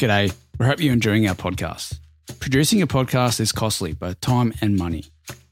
[0.00, 0.34] G'day.
[0.58, 1.98] We hope you're enjoying our podcast.
[2.38, 5.04] Producing a podcast is costly, both time and money.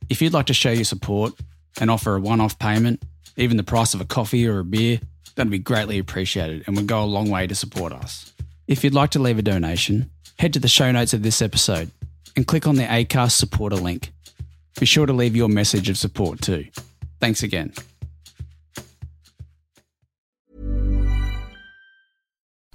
[0.09, 1.35] If you'd like to show your support
[1.83, 3.03] and offer a one off payment,
[3.37, 5.01] even the price of a coffee or a beer,
[5.35, 8.33] that'd be greatly appreciated and would go a long way to support us.
[8.67, 11.91] If you'd like to leave a donation, head to the show notes of this episode
[12.35, 14.13] and click on the ACAST supporter link.
[14.81, 16.65] Be sure to leave your message of support too.
[17.21, 17.75] Thanks again.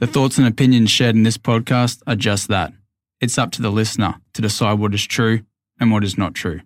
[0.00, 2.72] The thoughts and opinions shared in this podcast are just that.
[3.20, 5.42] It's up to the listener to decide what is true
[5.78, 6.62] and what is not true.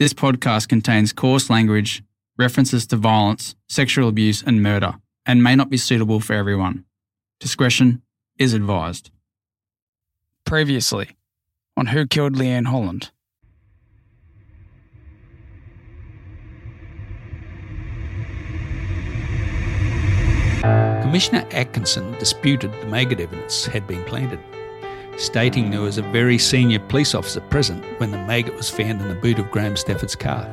[0.00, 2.02] This podcast contains coarse language,
[2.36, 6.84] references to violence, sexual abuse, and murder, and may not be suitable for everyone.
[7.38, 8.02] Discretion
[8.40, 9.12] is advised.
[10.44, 11.10] Previously,
[11.76, 13.12] on Who Killed Leanne Holland.
[21.12, 24.40] Commissioner Atkinson disputed the maggot evidence had been planted,
[25.18, 29.08] stating there was a very senior police officer present when the maggot was found in
[29.08, 30.48] the boot of Graham Stafford's car.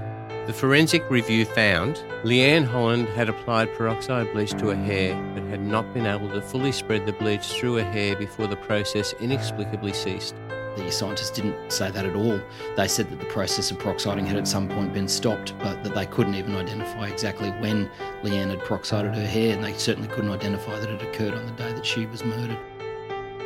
[0.47, 5.61] The forensic review found Leanne Holland had applied peroxide bleach to her hair but had
[5.61, 9.94] not been able to fully spread the bleach through her hair before the process inexplicably
[9.94, 10.35] ceased.
[10.78, 12.39] The scientists didn't say that at all.
[12.75, 15.95] They said that the process of peroxiding had at some point been stopped, but that
[15.95, 17.89] they couldn't even identify exactly when
[18.23, 21.52] Leanne had peroxided her hair, and they certainly couldn't identify that it occurred on the
[21.53, 22.58] day that she was murdered.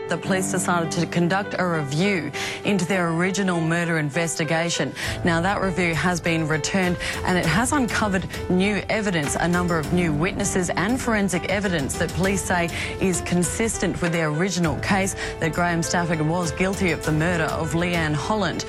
[0.10, 2.32] The police decided to conduct a review
[2.66, 4.94] into their original murder investigation.
[5.24, 9.92] Now, that review has been returned and it has uncovered new evidence, a number of
[9.94, 12.70] new witnesses and forensic evidence that police say
[13.00, 17.72] is consistent with their original case that Graham Stafford was guilty of the murder of
[17.72, 18.66] Leanne Holland.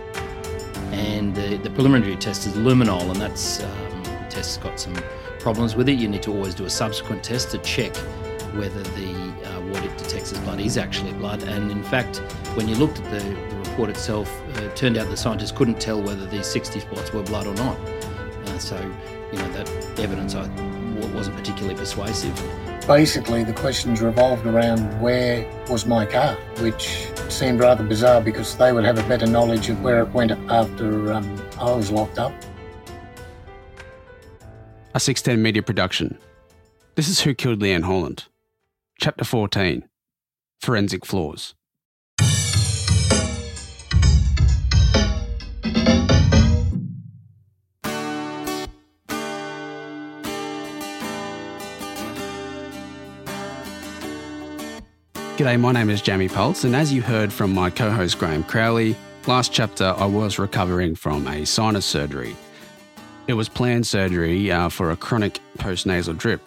[0.92, 4.94] And the, the preliminary test is luminol, and that's um, test's got some
[5.40, 5.98] problems with it.
[5.98, 7.94] You need to always do a subsequent test to check
[8.54, 9.12] whether the
[9.44, 11.42] uh, what it detects as blood is actually blood.
[11.42, 12.18] And in fact,
[12.54, 15.80] when you looked at the, the report itself, uh, it turned out the scientists couldn't
[15.80, 17.76] tell whether these 60 spots were blood or not.
[18.46, 18.76] Uh, so,
[19.32, 19.68] you know, that
[19.98, 20.48] evidence I,
[21.12, 22.40] wasn't particularly persuasive.
[22.86, 28.72] Basically, the questions revolved around where was my car, which seemed rather bizarre because they
[28.72, 32.32] would have a better knowledge of where it went after um, I was locked up.
[34.94, 36.16] A 610 media production.
[36.94, 38.26] This is Who Killed Leanne Holland.
[39.00, 39.88] Chapter 14
[40.60, 41.54] Forensic Flaws.
[55.36, 58.44] G'day, my name is Jamie Pulse, and as you heard from my co host Graeme
[58.44, 62.36] Crowley, last chapter I was recovering from a sinus surgery.
[63.26, 66.40] It was planned surgery uh, for a chronic postnasal drip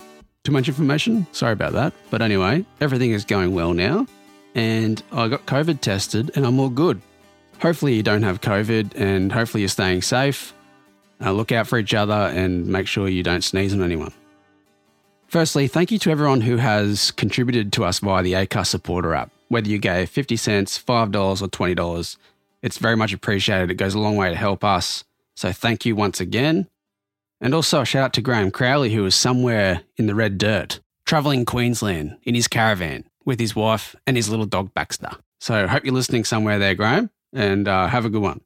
[0.48, 1.28] too much information.
[1.34, 1.92] Sorry about that.
[2.10, 4.08] But anyway, everything is going well now.
[4.56, 7.02] And I got COVID tested and I'm all good.
[7.62, 10.54] Hopefully, you don't have COVID and hopefully, you're staying safe.
[11.20, 14.14] Uh, look out for each other and make sure you don't sneeze on anyone.
[15.28, 19.32] Firstly, thank you to everyone who has contributed to us via the ACAST supporter app.
[19.50, 22.18] Whether you gave 50 cents, $5, or $20,
[22.62, 23.70] it's very much appreciated.
[23.70, 25.04] It goes a long way to help us.
[25.36, 26.68] So thank you once again.
[27.40, 30.80] And also a shout out to Graeme Crowley, who was somewhere in the red dirt,
[31.06, 35.12] travelling Queensland in his caravan with his wife and his little dog Baxter.
[35.40, 38.42] So hope you're listening somewhere there, Graeme, and uh, have a good one.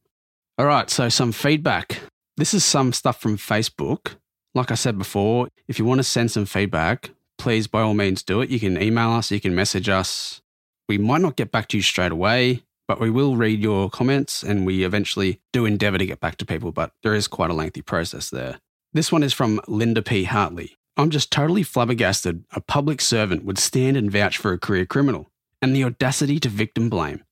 [0.57, 1.99] All right, so some feedback.
[2.37, 4.15] This is some stuff from Facebook.
[4.53, 8.21] Like I said before, if you want to send some feedback, please by all means
[8.21, 8.49] do it.
[8.49, 10.41] You can email us, you can message us.
[10.89, 14.43] We might not get back to you straight away, but we will read your comments
[14.43, 17.53] and we eventually do endeavour to get back to people, but there is quite a
[17.53, 18.59] lengthy process there.
[18.93, 20.25] This one is from Linda P.
[20.25, 20.75] Hartley.
[20.97, 25.31] I'm just totally flabbergasted a public servant would stand and vouch for a career criminal,
[25.61, 27.23] and the audacity to victim blame.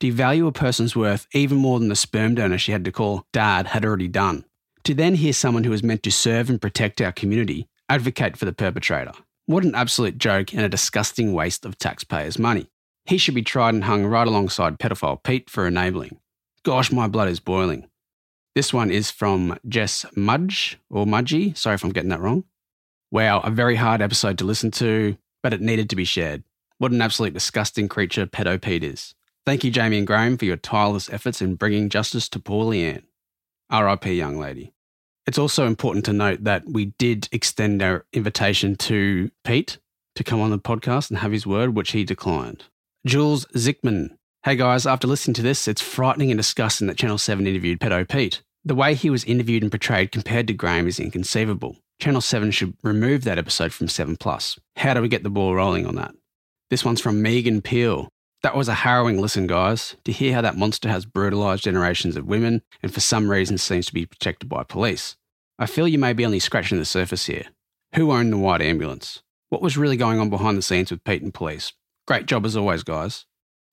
[0.00, 3.68] Devalue a person's worth even more than the sperm donor she had to call dad
[3.68, 4.44] had already done.
[4.84, 8.44] To then hear someone who was meant to serve and protect our community advocate for
[8.44, 9.12] the perpetrator.
[9.46, 12.68] What an absolute joke and a disgusting waste of taxpayers' money.
[13.06, 16.18] He should be tried and hung right alongside pedophile Pete for enabling.
[16.64, 17.88] Gosh, my blood is boiling.
[18.58, 21.56] This one is from Jess Mudge or Mudgy.
[21.56, 22.42] Sorry if I'm getting that wrong.
[23.12, 25.16] Wow, a very hard episode to listen to.
[25.44, 26.42] but it needed to be shared.
[26.78, 29.14] What an absolute disgusting creature pedo Pete is.
[29.46, 33.04] Thank you, Jamie and Graeme, for your tireless efforts in bringing justice to poor Leanne.
[33.72, 34.72] RIP, young lady.
[35.24, 39.78] It's also important to note that we did extend our invitation to Pete
[40.16, 42.64] to come on the podcast and have his word, which he declined.
[43.06, 44.16] Jules Zickman.
[44.42, 48.08] Hey guys, after listening to this, it's frightening and disgusting that Channel 7 interviewed Pedo
[48.08, 48.42] Pete.
[48.64, 51.76] The way he was interviewed and portrayed compared to Graham is inconceivable.
[52.00, 54.58] Channel 7 should remove that episode from 7 Plus.
[54.76, 56.14] How do we get the ball rolling on that?
[56.70, 58.08] This one's from Megan Peel.
[58.42, 62.26] That was a harrowing listen, guys, to hear how that monster has brutalised generations of
[62.26, 65.16] women and for some reason seems to be protected by police.
[65.58, 67.46] I feel you may be only scratching the surface here.
[67.94, 69.22] Who owned the white ambulance?
[69.48, 71.72] What was really going on behind the scenes with Pete and police?
[72.06, 73.24] Great job as always, guys.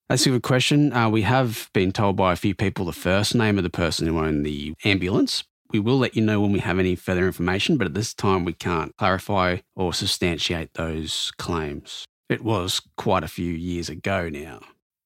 [0.08, 3.34] As a good question, uh, we have been told by a few people the first
[3.34, 5.44] name of the person who owned the ambulance.
[5.72, 8.46] We will let you know when we have any further information, but at this time
[8.46, 12.06] we can't clarify or substantiate those claims.
[12.30, 14.60] It was quite a few years ago now.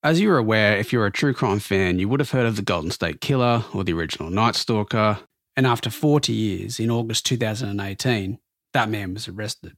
[0.03, 2.61] As you're aware, if you're a true crime fan, you would have heard of the
[2.61, 5.19] Golden State Killer or the original Night Stalker.
[5.55, 8.37] And after 40 years, in August 2018,
[8.73, 9.77] that man was arrested,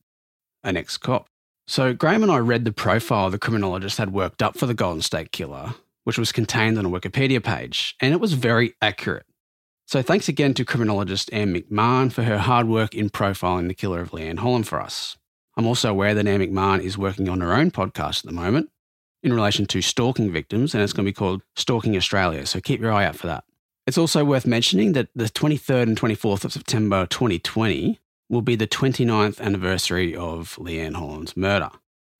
[0.63, 1.27] an ex cop.
[1.71, 5.01] So Graham and I read the profile the criminologist had worked up for the Golden
[5.01, 9.25] State Killer, which was contained on a Wikipedia page, and it was very accurate.
[9.88, 14.01] So thanks again to criminologist Anne McMahon for her hard work in profiling the killer
[14.01, 15.15] of Leanne Holland for us.
[15.56, 18.69] I'm also aware that Anne McMahon is working on her own podcast at the moment
[19.23, 22.45] in relation to stalking victims, and it's going to be called Stalking Australia.
[22.45, 23.45] So keep your eye out for that.
[23.88, 27.97] It's also worth mentioning that the 23rd and 24th of September 2020
[28.31, 31.69] will be the 29th anniversary of Leanne Holland's murder.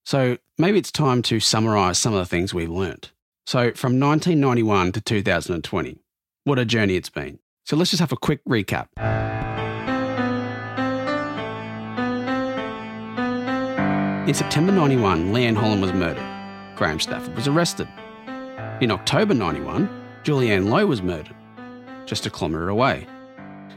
[0.06, 3.14] So maybe it's time to summarise some of the things we've learnt.
[3.46, 6.00] So from 1991 to 2020,
[6.44, 7.40] what a journey it's been.
[7.66, 8.88] So let's just have a quick recap.
[14.28, 16.28] In September 91, Leanne Holland was murdered.
[16.76, 17.88] Graham Stafford was arrested.
[18.82, 19.90] In October 91,
[20.24, 21.36] Julianne Lowe was murdered,
[22.06, 23.08] just a kilometre away.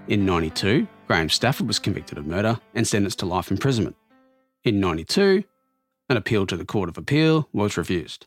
[0.09, 3.97] In 92, Graham Stafford was convicted of murder and sentenced to life imprisonment.
[4.65, 5.45] In 92,
[6.09, 8.27] an appeal to the Court of Appeal was refused.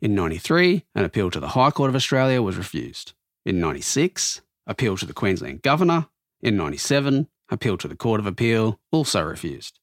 [0.00, 3.12] In 93, an appeal to the High Court of Australia was refused.
[3.44, 6.06] In 96, appeal to the Queensland Governor.
[6.40, 9.78] In 97, appeal to the Court of Appeal, also refused.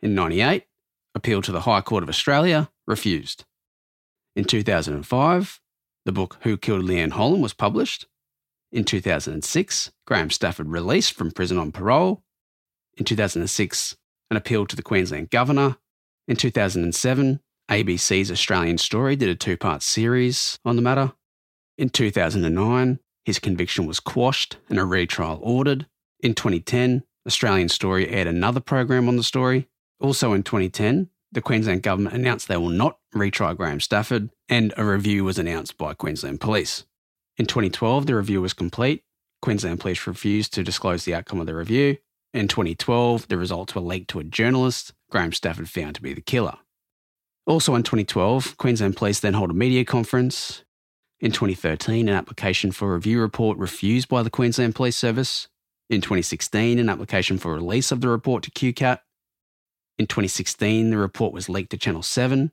[0.00, 0.64] In 98,
[1.14, 3.44] appeal to the High Court of Australia, refused.
[4.34, 5.60] In 2005,
[6.04, 8.06] the book Who Killed Leanne Holland was published.
[8.72, 12.24] In 2006, Graham Stafford released from prison on parole.
[12.96, 13.96] In 2006,
[14.30, 15.76] an appeal to the Queensland Governor.
[16.26, 17.40] In 2007,
[17.70, 21.12] ABC's Australian Story did a two part series on the matter.
[21.76, 25.86] In 2009, his conviction was quashed and a retrial ordered.
[26.20, 29.68] In 2010, Australian Story aired another program on the story.
[30.00, 34.84] Also in 2010, the Queensland Government announced they will not retry Graham Stafford, and a
[34.84, 36.84] review was announced by Queensland Police.
[37.38, 39.04] In 2012, the review was complete.
[39.40, 41.96] Queensland Police refused to disclose the outcome of the review.
[42.32, 46.20] In 2012, the results were leaked to a journalist, Graham Stafford found to be the
[46.20, 46.56] killer.
[47.46, 50.64] Also in 2012, Queensland Police then held a media conference.
[51.20, 55.48] In 2013, an application for a review report refused by the Queensland Police Service.
[55.90, 59.00] In 2016, an application for release of the report to QCAT.
[59.98, 62.52] In 2016, the report was leaked to Channel 7.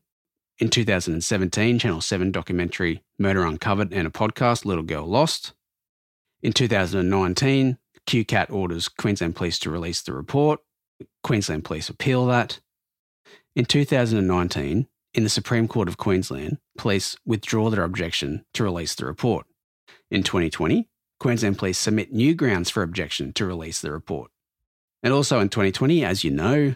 [0.59, 5.53] In 2017, Channel 7 documentary Murder Uncovered and a podcast, Little Girl Lost.
[6.43, 10.59] In 2019, QCAT orders Queensland Police to release the report.
[11.23, 12.59] Queensland Police appeal that.
[13.55, 19.05] In 2019, in the Supreme Court of Queensland, police withdraw their objection to release the
[19.05, 19.45] report.
[20.11, 20.89] In 2020,
[21.21, 24.29] Queensland Police submit new grounds for objection to release the report.
[25.01, 26.75] And also in 2020, as you know,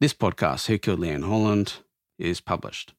[0.00, 1.76] this podcast, Who Killed Leanne Holland,
[2.18, 2.92] is published.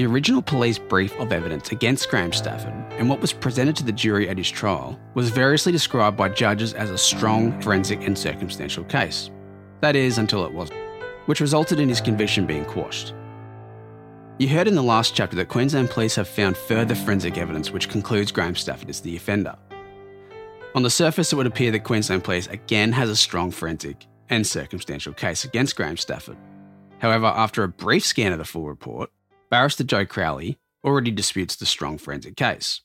[0.00, 3.92] The original police brief of evidence against Graham Stafford and what was presented to the
[3.92, 8.84] jury at his trial was variously described by judges as a strong forensic and circumstantial
[8.84, 9.30] case.
[9.82, 10.80] That is, until it wasn't,
[11.26, 13.12] which resulted in his conviction being quashed.
[14.38, 17.90] You heard in the last chapter that Queensland Police have found further forensic evidence which
[17.90, 19.54] concludes Graham Stafford is the offender.
[20.74, 24.46] On the surface, it would appear that Queensland Police again has a strong forensic and
[24.46, 26.38] circumstantial case against Graham Stafford.
[27.00, 29.10] However, after a brief scan of the full report,
[29.50, 32.82] Barrister Joe Crowley already disputes the strong forensic case.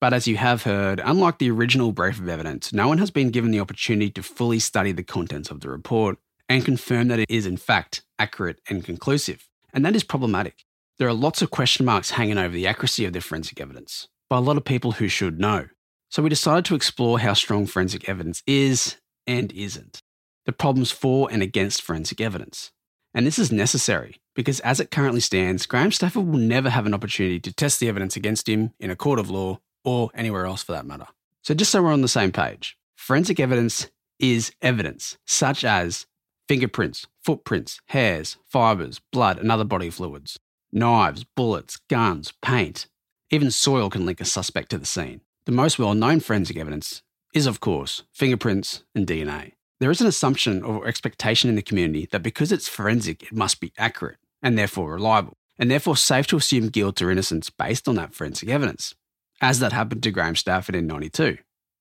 [0.00, 3.30] But as you have heard, unlike the original brief of evidence, no one has been
[3.30, 7.28] given the opportunity to fully study the contents of the report and confirm that it
[7.28, 9.48] is in fact accurate and conclusive.
[9.72, 10.64] And that is problematic.
[10.98, 14.36] There are lots of question marks hanging over the accuracy of the forensic evidence by
[14.36, 15.66] a lot of people who should know.
[16.08, 18.96] So we decided to explore how strong forensic evidence is
[19.26, 20.00] and isn't,
[20.44, 22.70] the problems for and against forensic evidence.
[23.16, 26.92] And this is necessary because as it currently stands, Graham Stafford will never have an
[26.92, 30.62] opportunity to test the evidence against him in a court of law or anywhere else
[30.62, 31.06] for that matter.
[31.42, 36.04] So just so we're on the same page, forensic evidence is evidence, such as
[36.46, 40.38] fingerprints, footprints, hairs, fibres, blood, and other body fluids,
[40.70, 42.86] knives, bullets, guns, paint.
[43.30, 45.22] Even soil can link a suspect to the scene.
[45.46, 49.55] The most well known forensic evidence is, of course, fingerprints and DNA.
[49.78, 53.60] There is an assumption or expectation in the community that because it's forensic, it must
[53.60, 57.94] be accurate and therefore reliable, and therefore safe to assume guilt or innocence based on
[57.96, 58.94] that forensic evidence,
[59.40, 61.38] as that happened to Graham Stafford in 92.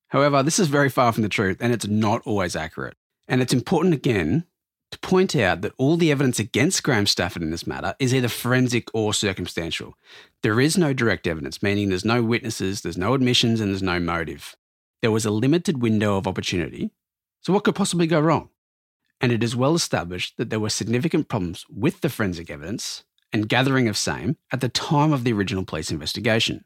[0.10, 2.96] However, this is very far from the truth and it's not always accurate.
[3.28, 4.46] And it's important again
[4.92, 8.28] to point out that all the evidence against Graham Stafford in this matter is either
[8.28, 9.96] forensic or circumstantial.
[10.42, 14.00] There is no direct evidence, meaning there's no witnesses, there's no admissions, and there's no
[14.00, 14.56] motive.
[15.02, 16.92] There was a limited window of opportunity.
[17.46, 18.50] So, what could possibly go wrong?
[19.22, 23.48] And it is well established that there were significant problems with the forensic evidence and
[23.48, 26.66] gathering of same at the time of the original police investigation.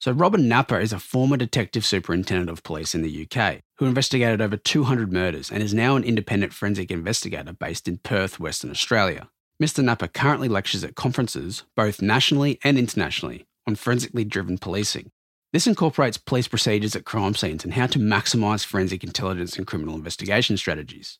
[0.00, 4.42] So, Robin Napper is a former detective superintendent of police in the UK who investigated
[4.42, 9.30] over 200 murders and is now an independent forensic investigator based in Perth, Western Australia.
[9.62, 9.82] Mr.
[9.82, 15.10] Napper currently lectures at conferences, both nationally and internationally, on forensically driven policing.
[15.52, 19.94] This incorporates police procedures at crime scenes and how to maximise forensic intelligence and criminal
[19.94, 21.18] investigation strategies.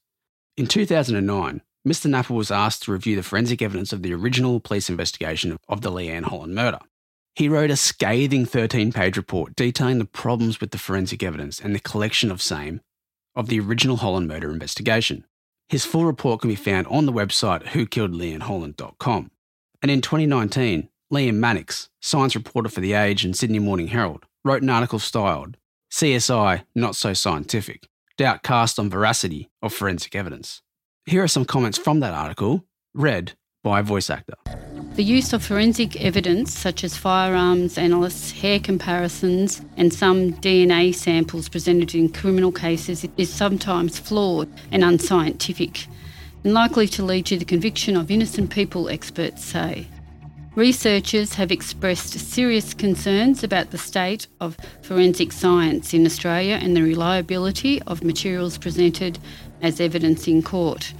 [0.56, 2.10] In 2009, Mr.
[2.10, 5.90] Napper was asked to review the forensic evidence of the original police investigation of the
[5.90, 6.80] Leanne Holland murder.
[7.34, 11.74] He wrote a scathing 13 page report detailing the problems with the forensic evidence and
[11.74, 12.80] the collection of same
[13.34, 15.24] of the original Holland murder investigation.
[15.68, 19.30] His full report can be found on the website whokilledleanneholland.com.
[19.80, 24.60] And in 2019, Liam Mannix, science reporter for The Age and Sydney Morning Herald, wrote
[24.60, 25.56] an article styled
[25.90, 27.88] CSI Not So Scientific
[28.18, 30.60] Doubt Cast on Veracity of Forensic Evidence.
[31.06, 33.32] Here are some comments from that article, read
[33.64, 34.34] by a voice actor.
[34.96, 41.48] The use of forensic evidence, such as firearms analysts, hair comparisons, and some DNA samples
[41.48, 45.86] presented in criminal cases, is sometimes flawed and unscientific,
[46.44, 49.86] and likely to lead to the conviction of innocent people, experts say.
[50.58, 56.82] Researchers have expressed serious concerns about the state of forensic science in Australia and the
[56.82, 59.20] reliability of materials presented
[59.62, 60.94] as evidence in court.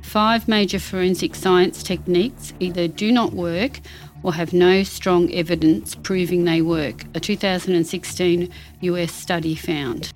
[0.00, 3.80] Five major forensic science techniques either do not work
[4.22, 8.48] or have no strong evidence proving they work, a 2016
[8.80, 10.14] US study found.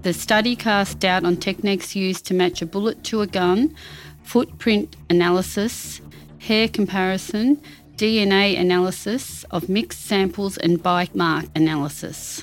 [0.00, 3.76] The study cast doubt on techniques used to match a bullet to a gun,
[4.22, 6.00] footprint analysis,
[6.38, 7.60] hair comparison,
[8.00, 12.42] DNA analysis of mixed samples, and bite mark analysis.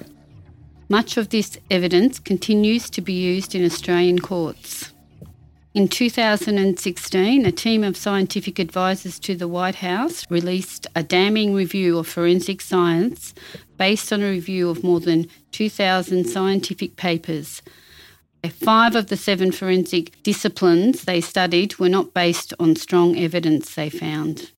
[0.88, 4.94] Much of this evidence continues to be used in Australian courts.
[5.74, 11.98] In 2016, a team of scientific advisors to the White House released a damning review
[11.98, 13.34] of forensic science
[13.78, 17.64] based on a review of more than 2,000 scientific papers.
[18.48, 23.90] Five of the seven forensic disciplines they studied were not based on strong evidence, they
[23.90, 24.52] found.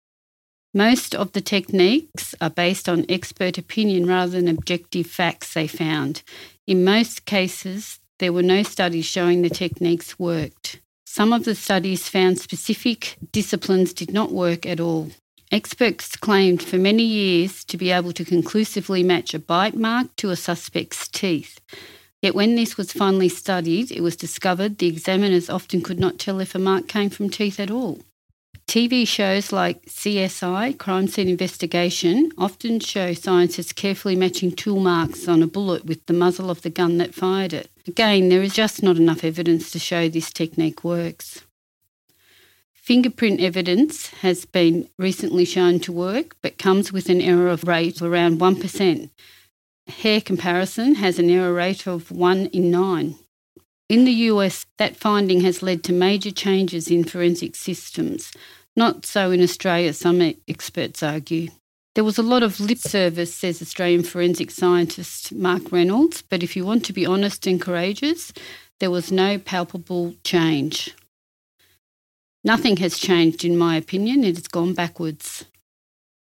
[0.73, 6.21] Most of the techniques are based on expert opinion rather than objective facts, they found.
[6.67, 10.79] In most cases, there were no studies showing the techniques worked.
[11.07, 15.09] Some of the studies found specific disciplines did not work at all.
[15.51, 20.29] Experts claimed for many years to be able to conclusively match a bite mark to
[20.29, 21.59] a suspect's teeth.
[22.21, 26.39] Yet when this was finally studied, it was discovered the examiners often could not tell
[26.39, 28.01] if a mark came from teeth at all.
[28.69, 35.41] TV shows like CSI, Crime Scene Investigation, often show scientists carefully matching tool marks on
[35.41, 37.71] a bullet with the muzzle of the gun that fired it.
[37.87, 41.41] Again, there is just not enough evidence to show this technique works.
[42.75, 48.03] Fingerprint evidence has been recently shown to work, but comes with an error rate of
[48.03, 49.09] around 1%.
[49.87, 53.15] Hair comparison has an error rate of 1 in 9.
[53.89, 58.31] In the US, that finding has led to major changes in forensic systems,
[58.79, 61.49] not so in Australia, some experts argue.
[61.95, 66.55] There was a lot of lip service, says Australian forensic scientist Mark Reynolds, but if
[66.55, 68.31] you want to be honest and courageous,
[68.79, 70.95] there was no palpable change.
[72.45, 75.43] Nothing has changed, in my opinion, it has gone backwards.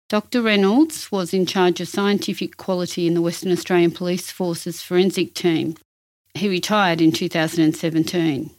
[0.08, 0.42] Dr.
[0.42, 5.76] Reynolds was in charge of scientific quality in the Western Australian Police Force's forensic team.
[6.34, 8.50] He retired in 2017.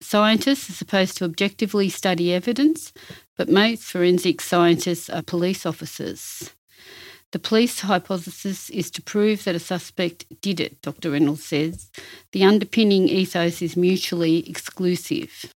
[0.00, 2.92] Scientists are supposed to objectively study evidence,
[3.36, 6.50] but most forensic scientists are police officers.
[7.32, 11.10] The police hypothesis is to prove that a suspect did it, Dr.
[11.10, 11.90] Reynolds says.
[12.32, 15.52] The underpinning ethos is mutually exclusive.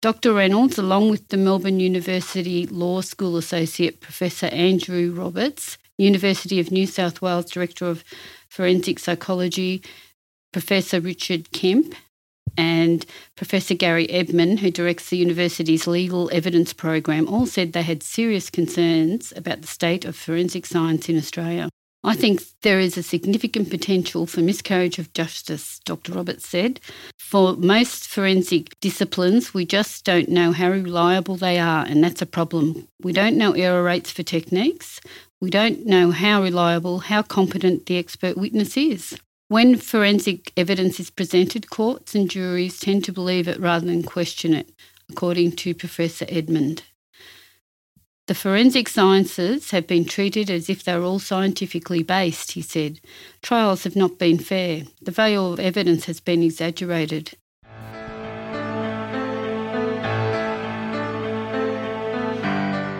[0.00, 0.32] Dr.
[0.32, 6.88] Reynolds, along with the Melbourne University Law School Associate Professor Andrew Roberts, University of New
[6.88, 8.02] South Wales Director of
[8.48, 9.82] Forensic Psychology,
[10.52, 11.94] Professor Richard Kemp,
[12.56, 13.06] and
[13.36, 18.50] Professor Gary Edmond, who directs the university's legal evidence program, all said they had serious
[18.50, 21.68] concerns about the state of forensic science in Australia.
[22.04, 26.12] I think there is a significant potential for miscarriage of justice, Dr.
[26.12, 26.80] Roberts said.
[27.16, 32.26] For most forensic disciplines, we just don't know how reliable they are, and that's a
[32.26, 32.88] problem.
[33.00, 35.00] We don't know error rates for techniques.
[35.40, 39.16] We don't know how reliable, how competent the expert witness is.
[39.52, 44.54] When forensic evidence is presented, courts and juries tend to believe it rather than question
[44.54, 44.70] it,
[45.10, 46.84] according to Professor Edmond.
[48.28, 52.98] The forensic sciences have been treated as if they were all scientifically based, he said.
[53.42, 54.84] Trials have not been fair.
[55.02, 57.32] The value of evidence has been exaggerated.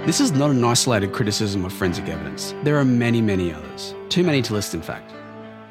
[0.04, 2.54] This is not an isolated criticism of forensic evidence.
[2.62, 3.94] There are many, many others.
[4.10, 5.14] Too many to list, in fact.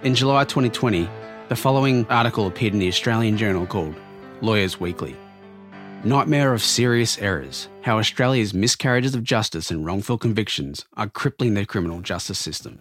[0.03, 1.07] In July 2020,
[1.49, 3.93] the following article appeared in the Australian Journal called
[4.41, 5.15] Lawyers Weekly.
[6.03, 11.67] Nightmare of serious errors How Australia's miscarriages of justice and wrongful convictions are crippling the
[11.67, 12.79] criminal justice system.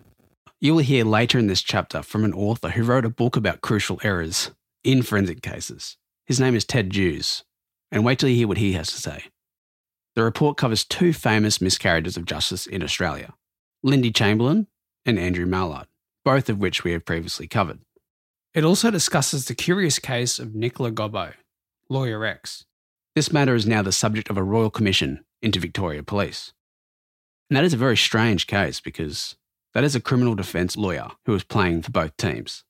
[0.62, 3.60] You will hear later in this chapter from an author who wrote a book about
[3.60, 4.50] crucial errors
[4.82, 5.98] in forensic cases.
[6.24, 7.44] His name is Ted Duhs,
[7.92, 9.24] and wait till you hear what he has to say.
[10.14, 13.34] The report covers two famous miscarriages of justice in Australia
[13.82, 14.68] Lindy Chamberlain
[15.04, 15.86] and Andrew Mallard
[16.24, 17.80] both of which we have previously covered.
[18.54, 21.34] It also discusses the curious case of Nicola Gobbo,
[21.88, 22.64] Lawyer X.
[23.14, 26.52] This matter is now the subject of a royal commission into Victoria Police.
[27.48, 29.36] And that is a very strange case because
[29.74, 32.64] that is a criminal defence lawyer who was playing for both teams.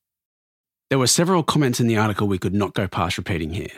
[0.88, 3.71] There were several comments in the article we could not go past repeating here.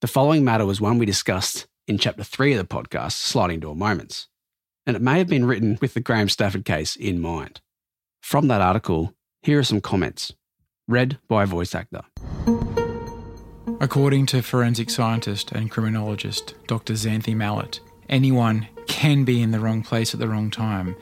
[0.00, 3.76] The following matter was one we discussed in chapter 3 of the podcast, Sliding Door
[3.76, 4.28] Moments,
[4.86, 7.60] and it may have been written with the Graham Stafford case in mind.
[8.20, 9.14] From that article,
[9.46, 10.32] here are some comments,
[10.88, 12.02] read by a voice actor.
[13.80, 16.94] According to forensic scientist and criminologist Dr.
[16.94, 17.78] Xanthi Mallett,
[18.08, 20.96] anyone can be in the wrong place at the wrong time,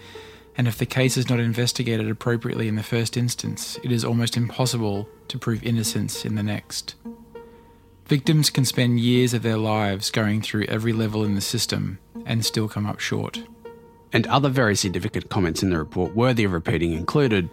[0.58, 4.36] and if the case is not investigated appropriately in the first instance, it is almost
[4.36, 6.96] impossible to prove innocence in the next.
[8.04, 12.44] Victims can spend years of their lives going through every level in the system and
[12.44, 13.42] still come up short.
[14.12, 17.48] And other very significant comments in the report worthy of repeating included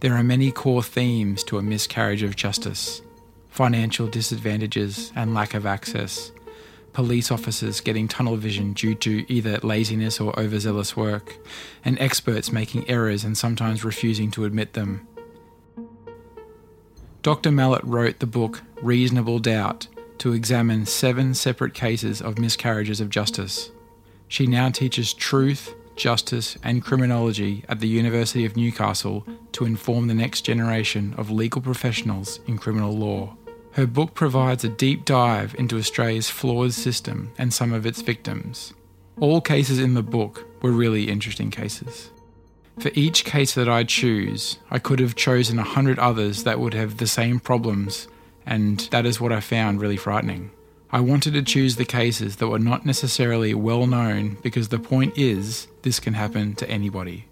[0.00, 3.02] there are many core themes to a miscarriage of justice
[3.56, 6.30] financial disadvantages and lack of access,
[6.92, 11.38] police officers getting tunnel vision due to either laziness or overzealous work,
[11.82, 15.08] and experts making errors and sometimes refusing to admit them.
[17.22, 17.50] Dr.
[17.50, 23.70] Mallett wrote the book Reasonable Doubt to examine seven separate cases of miscarriages of justice.
[24.28, 30.14] She now teaches truth, justice, and criminology at the University of Newcastle to inform the
[30.14, 33.36] next generation of legal professionals in criminal law.
[33.72, 38.72] Her book provides a deep dive into Australia's flawed system and some of its victims.
[39.20, 42.10] All cases in the book were really interesting cases.
[42.78, 46.74] For each case that I choose, I could have chosen a hundred others that would
[46.74, 48.08] have the same problems,
[48.44, 50.50] and that is what I found really frightening.
[50.96, 55.18] I wanted to choose the cases that were not necessarily well known because the point
[55.18, 57.28] is this can happen to anybody.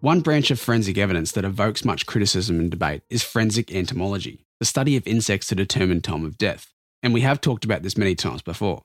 [0.00, 4.66] One branch of forensic evidence that evokes much criticism and debate is forensic entomology, the
[4.66, 6.72] study of insects to determine time of death.
[7.00, 8.82] And we have talked about this many times before.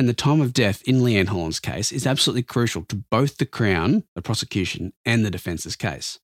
[0.00, 3.46] And the time of death in Leanne Holland's case is absolutely crucial to both the
[3.46, 6.18] Crown, the prosecution, and the defence's case.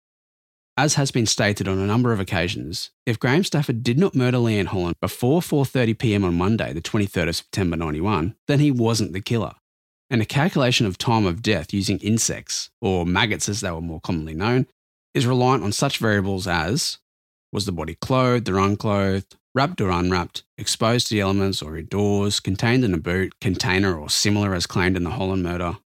[0.77, 4.39] As has been stated on a number of occasions, if Graham Stafford did not murder
[4.39, 6.25] Leanne Holland before 4:30 p.m.
[6.25, 9.55] on Monday, the 23rd of September 91, then he wasn't the killer.
[10.11, 14.01] And a calculation of time of death using insects, or maggots as they were more
[14.01, 14.67] commonly known,
[15.15, 16.99] is reliant on such variables as
[17.53, 22.41] was the body clothed or unclothed, wrapped or unwrapped, exposed to the elements or indoors,
[22.41, 25.77] contained in a boot, container, or similar as claimed in the Holland murder,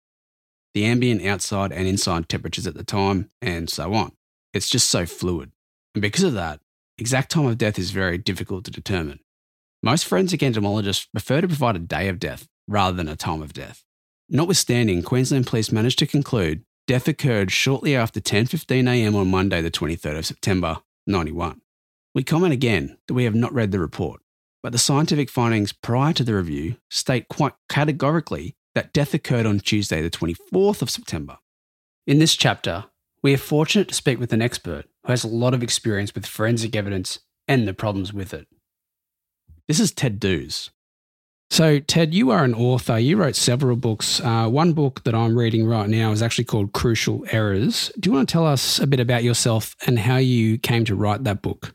[0.73, 4.13] the ambient outside and inside temperatures at the time, and so on.
[4.53, 5.51] It's just so fluid.
[5.95, 6.59] And because of that,
[6.97, 9.19] exact time of death is very difficult to determine.
[9.81, 13.53] Most forensic entomologists prefer to provide a day of death rather than a time of
[13.53, 13.83] death.
[14.29, 20.17] Notwithstanding, Queensland Police managed to conclude death occurred shortly after 10.15am on Monday the 23rd
[20.17, 21.61] of September 91.
[22.13, 24.21] We comment again that we have not read the report,
[24.61, 29.59] but the scientific findings prior to the review state quite categorically that death occurred on
[29.59, 31.37] Tuesday the 24th of September.
[32.05, 32.85] In this chapter,
[33.21, 36.25] we are fortunate to speak with an expert who has a lot of experience with
[36.25, 38.47] forensic evidence and the problems with it.
[39.67, 40.69] This is Ted Duhs.
[41.51, 42.99] So, Ted, you are an author.
[42.99, 44.21] You wrote several books.
[44.21, 47.91] Uh, one book that I'm reading right now is actually called Crucial Errors.
[47.99, 50.95] Do you want to tell us a bit about yourself and how you came to
[50.95, 51.73] write that book?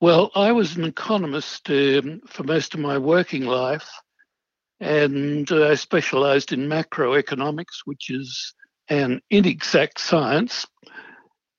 [0.00, 3.90] Well, I was an economist um, for most of my working life,
[4.78, 8.54] and uh, I specialized in macroeconomics, which is
[8.88, 10.66] an inexact science.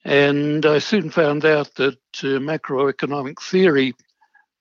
[0.06, 3.94] And I soon found out that uh, macroeconomic theory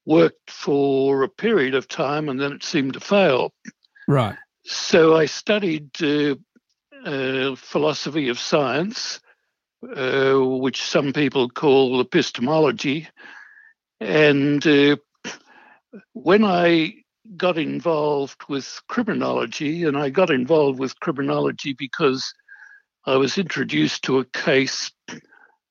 [0.05, 3.53] worked for a period of time and then it seemed to fail.
[4.07, 4.37] Right.
[4.65, 6.35] So I studied uh,
[7.05, 9.21] uh, philosophy of science,
[9.97, 13.09] uh, which some people call epistemology.
[14.01, 14.97] And uh,
[16.13, 16.95] when I
[17.37, 22.33] got involved with criminology, and I got involved with criminology because
[23.09, 24.91] I was introduced to a case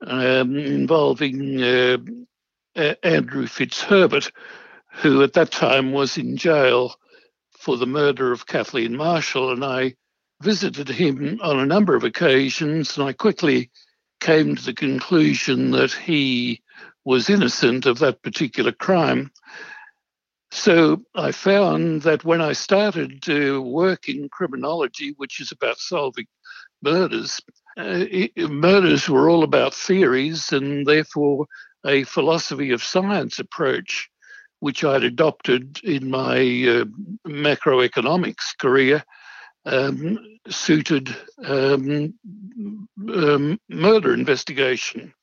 [0.02, 1.98] um, involving uh,
[2.76, 4.32] uh, Andrew Fitzherbert,
[4.94, 6.96] who at that time was in jail
[7.52, 9.52] for the murder of Kathleen Marshall.
[9.52, 9.94] And I
[10.42, 13.70] visited him on a number of occasions, and I quickly
[14.20, 16.64] came to the conclusion that he
[17.06, 19.32] was innocent of that particular crime.
[20.50, 26.26] So I found that when I started to work in criminology, which is about solving
[26.82, 27.42] murders,
[27.78, 28.06] uh,
[28.38, 31.48] murders were all about theories, and therefore
[31.86, 34.10] a philosophy of science approach,
[34.60, 36.86] which I'd adopted in my uh,
[37.28, 39.04] macroeconomics career,
[39.66, 42.14] um, suited um,
[43.14, 45.14] um, murder investigation.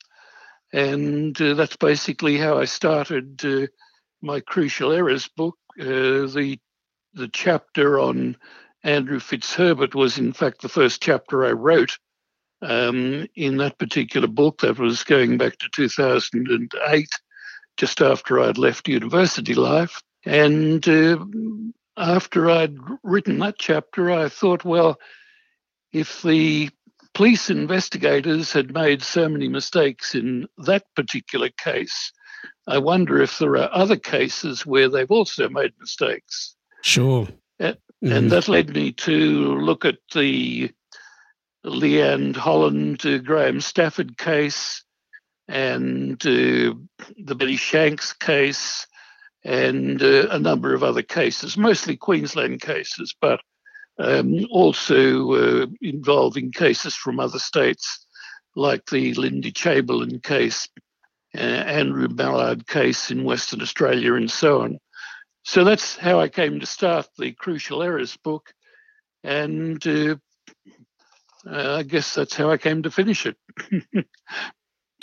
[0.72, 3.66] And uh, that's basically how I started uh,
[4.22, 5.56] my Crucial Errors book.
[5.80, 6.58] Uh, the,
[7.14, 8.36] the chapter on
[8.84, 11.98] Andrew Fitzherbert was, in fact, the first chapter I wrote
[12.60, 14.60] um, in that particular book.
[14.60, 17.08] That was going back to 2008,
[17.78, 20.02] just after I'd left university life.
[20.26, 21.16] And uh,
[21.96, 24.98] after I'd written that chapter, I thought, well,
[25.92, 26.68] if the
[27.14, 32.12] police investigators had made so many mistakes in that particular case,
[32.66, 36.54] I wonder if there are other cases where they've also made mistakes.
[36.82, 37.28] Sure.
[38.02, 38.16] And, mm.
[38.16, 40.70] and that led me to look at the
[41.64, 44.84] Leanne Holland, uh, Graham Stafford case,
[45.48, 46.74] and uh,
[47.18, 48.86] the Betty Shanks case,
[49.44, 53.40] and uh, a number of other cases, mostly Queensland cases, but
[53.98, 58.06] um, also uh, involving cases from other states,
[58.56, 60.68] like the Lindy Chamberlain case,
[61.36, 64.78] uh, Andrew Mallard case in Western Australia, and so on.
[65.44, 68.52] So that's how I came to start the Crucial Errors book.
[69.22, 70.16] And uh,
[71.46, 73.36] uh, I guess that's how I came to finish it.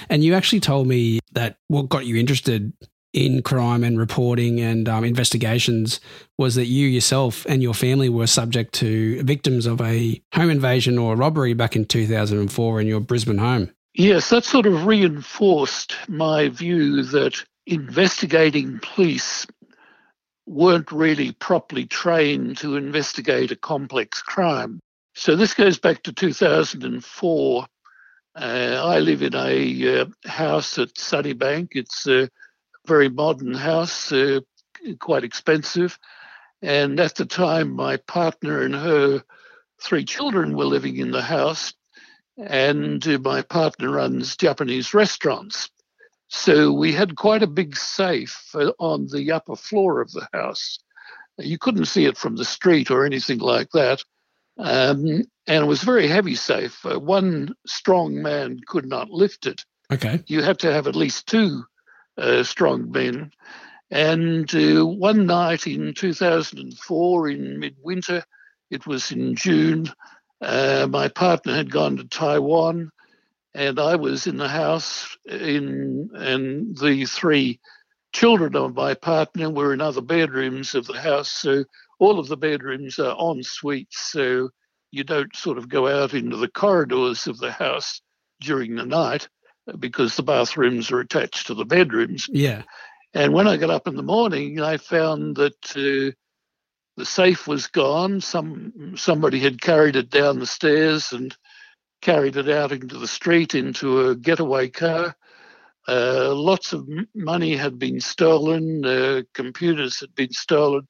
[0.09, 2.73] and you actually told me that what got you interested
[3.13, 5.99] in crime and reporting and um, investigations
[6.37, 10.97] was that you yourself and your family were subject to victims of a home invasion
[10.97, 13.69] or robbery back in 2004 in your Brisbane home.
[13.93, 19.45] Yes, that sort of reinforced my view that investigating police
[20.45, 24.79] weren't really properly trained to investigate a complex crime.
[25.13, 27.65] So this goes back to 2004.
[28.33, 31.69] Uh, I live in a uh, house at Sunnybank.
[31.71, 32.29] It's a
[32.87, 34.39] very modern house, uh,
[34.99, 35.99] quite expensive.
[36.61, 39.23] And at the time, my partner and her
[39.81, 41.73] three children were living in the house.
[42.37, 45.69] And uh, my partner runs Japanese restaurants.
[46.33, 50.79] So we had quite a big safe uh, on the upper floor of the house.
[51.37, 54.01] You couldn't see it from the street or anything like that.
[54.57, 56.85] Um, and it was a very heavy safe.
[56.85, 59.65] Uh, one strong man could not lift it.
[59.91, 60.23] Okay.
[60.27, 61.65] You had to have at least two
[62.17, 63.31] uh, strong men.
[63.89, 68.23] And uh, one night in 2004, in midwinter,
[68.69, 69.91] it was in June,
[70.39, 72.89] uh, my partner had gone to Taiwan,
[73.53, 75.17] and I was in the house.
[75.25, 77.59] In and the three
[78.13, 81.29] children of my partner were in other bedrooms of the house.
[81.29, 81.65] So
[81.99, 84.49] all of the bedrooms are en suites, so
[84.91, 88.01] you don't sort of go out into the corridors of the house
[88.41, 89.27] during the night
[89.79, 92.27] because the bathrooms are attached to the bedrooms.
[92.31, 92.63] Yeah.
[93.13, 96.15] And when I got up in the morning, I found that uh,
[96.97, 98.21] the safe was gone.
[98.21, 101.35] Some somebody had carried it down the stairs and
[102.01, 105.15] carried it out into the street into a getaway car.
[105.87, 110.87] Uh, lots of money had been stolen, uh, computers had been stolen,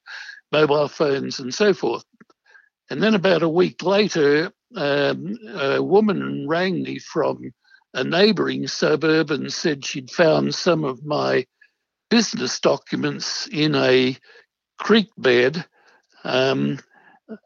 [0.52, 2.04] mobile phones, and so forth.
[2.90, 7.52] And then about a week later, um, a woman rang me from
[7.94, 11.46] a neighbouring suburb and said she'd found some of my
[12.10, 14.18] business documents in a
[14.78, 15.66] creek bed
[16.24, 16.80] um,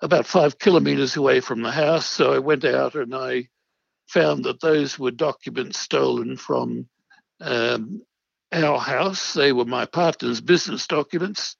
[0.02, 2.06] about five kilometres away from the house.
[2.06, 3.48] So I went out and I
[4.08, 6.88] found that those were documents stolen from
[7.42, 8.02] um,
[8.52, 9.34] our house.
[9.34, 11.58] They were my partner's business documents.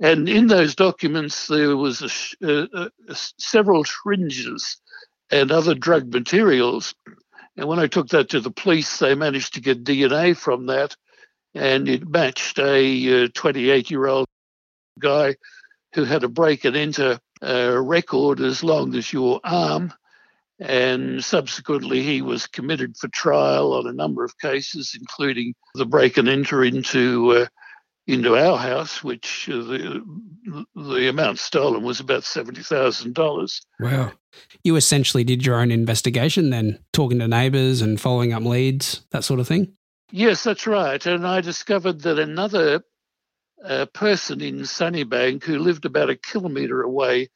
[0.00, 2.02] And in those documents, there was
[2.42, 4.80] a, a, a, several syringes
[5.30, 6.94] and other drug materials.
[7.56, 10.96] And when I took that to the police, they managed to get DNA from that,
[11.54, 14.26] and it matched a 28 year old
[14.98, 15.36] guy
[15.94, 19.92] who had a break and enter uh, record as long as your arm.
[20.60, 26.18] And subsequently, he was committed for trial on a number of cases, including the break
[26.18, 27.46] and enter into uh,
[28.06, 33.62] into our house, which uh, the the amount stolen was about seventy thousand dollars.
[33.78, 34.12] Wow!
[34.62, 39.24] You essentially did your own investigation, then talking to neighbours and following up leads, that
[39.24, 39.72] sort of thing.
[40.12, 41.04] Yes, that's right.
[41.06, 42.82] And I discovered that another
[43.64, 47.28] uh, person in Sunnybank who lived about a kilometre away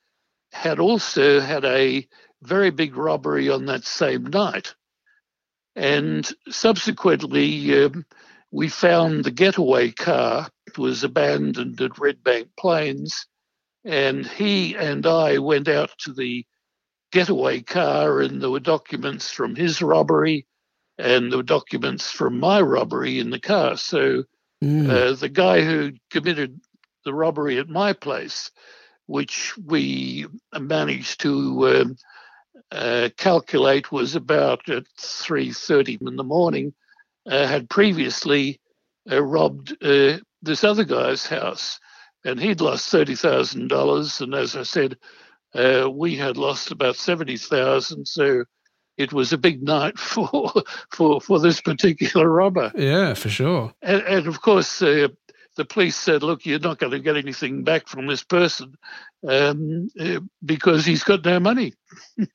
[0.53, 2.07] had also had a
[2.47, 4.75] very big robbery on that same night.
[5.77, 8.05] And subsequently, um,
[8.53, 13.27] we found the getaway car was abandoned at Redbank Plains,
[13.85, 16.45] and he and I went out to the
[17.13, 20.47] getaway car, and there were documents from his robbery,
[20.99, 23.77] and there were documents from my robbery in the car.
[23.77, 24.25] So
[24.63, 24.89] mm.
[24.89, 26.61] uh, the guy who committed
[27.05, 28.51] the robbery at my place,
[29.07, 30.27] which we
[30.59, 31.97] managed to um,
[32.73, 36.75] uh, calculate was about at 3.30 in the morning,
[37.27, 38.61] uh, had previously
[39.11, 41.79] uh, robbed uh, this other guy's house,
[42.25, 44.21] and he'd lost thirty thousand dollars.
[44.21, 44.97] And as I said,
[45.55, 48.07] uh, we had lost about seventy thousand.
[48.07, 48.45] So
[48.97, 50.53] it was a big night for
[50.91, 52.73] for for this particular robber.
[52.75, 53.73] Yeah, for sure.
[53.83, 55.09] And, and of course, uh,
[55.57, 58.75] the police said, "Look, you're not going to get anything back from this person
[59.27, 61.75] um, uh, because he's got no money."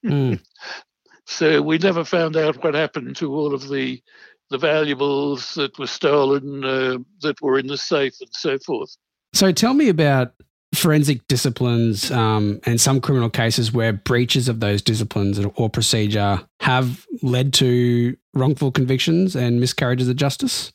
[0.06, 0.42] Mm.
[1.26, 4.02] so we never found out what happened to all of the
[4.50, 8.96] the valuables that were stolen uh, that were in the safe and so forth.
[9.34, 10.34] So tell me about
[10.74, 17.06] forensic disciplines um, and some criminal cases where breaches of those disciplines or procedure have
[17.22, 20.72] led to wrongful convictions and miscarriages of justice?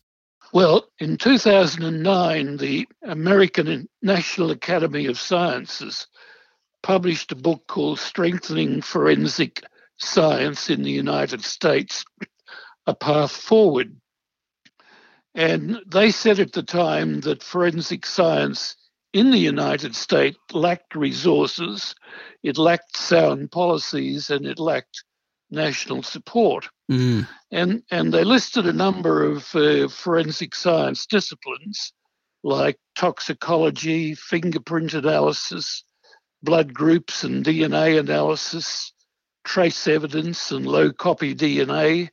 [0.54, 6.06] Well, in 2009, the American National Academy of Sciences
[6.80, 9.64] published a book called Strengthening Forensic
[9.96, 12.04] Science in the United States
[12.86, 13.96] a path forward.
[15.34, 18.76] And they said at the time that forensic science
[19.12, 21.96] in the United States lacked resources,
[22.44, 25.02] it lacked sound policies, and it lacked
[25.50, 26.68] national support.
[26.90, 27.28] Mm.
[27.50, 31.92] And, and they listed a number of uh, forensic science disciplines
[32.42, 35.82] like toxicology, fingerprint analysis,
[36.42, 38.92] blood groups and DNA analysis,
[39.44, 42.10] trace evidence and low copy DNA,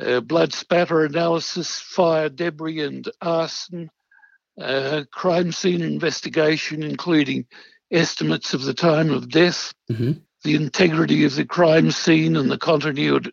[0.00, 3.88] uh, blood spatter analysis, fire debris and arson,
[4.60, 7.46] uh, crime scene investigation, including
[7.90, 10.12] estimates of the time of death, mm-hmm.
[10.44, 13.32] The integrity of the crime scene and the continuity,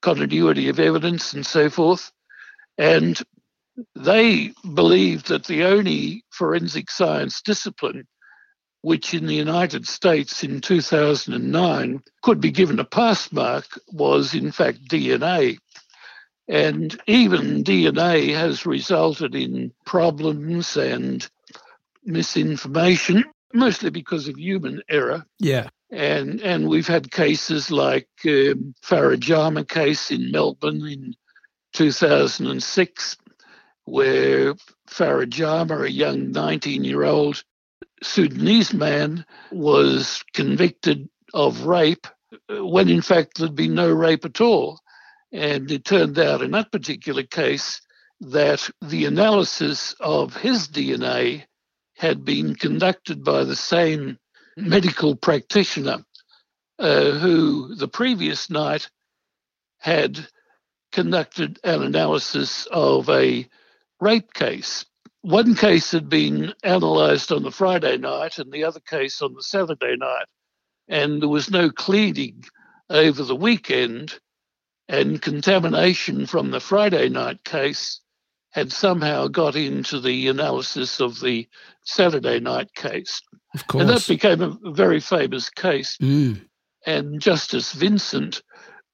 [0.00, 2.12] continuity of evidence, and so forth.
[2.78, 3.20] And
[3.94, 8.06] they believed that the only forensic science discipline
[8.82, 14.52] which in the United States in 2009 could be given a pass mark was in
[14.52, 15.58] fact DNA.
[16.48, 21.26] And even DNA has resulted in problems and
[22.04, 25.24] misinformation, mostly because of human error.
[25.38, 25.68] Yeah.
[25.92, 31.14] And and we've had cases like um, Farah case in Melbourne in
[31.74, 33.16] 2006,
[33.84, 34.54] where
[34.88, 37.44] Farah Jama, a young 19-year-old
[38.02, 42.06] Sudanese man, was convicted of rape
[42.48, 44.80] when in fact there'd been no rape at all.
[45.30, 47.82] And it turned out in that particular case
[48.20, 51.44] that the analysis of his DNA
[51.96, 54.18] had been conducted by the same
[54.56, 56.04] medical practitioner
[56.78, 58.88] uh, who the previous night
[59.78, 60.26] had
[60.92, 63.48] conducted an analysis of a
[64.00, 64.84] rape case.
[65.22, 69.42] One case had been analysed on the Friday night and the other case on the
[69.42, 70.26] Saturday night,
[70.88, 72.44] and there was no cleaning
[72.90, 74.18] over the weekend
[74.88, 78.00] and contamination from the Friday night case
[78.50, 81.48] had somehow got into the analysis of the
[81.84, 83.22] Saturday night case.
[83.54, 83.82] Of course.
[83.82, 85.96] And that became a very famous case.
[85.98, 86.42] Mm.
[86.86, 88.42] And Justice Vincent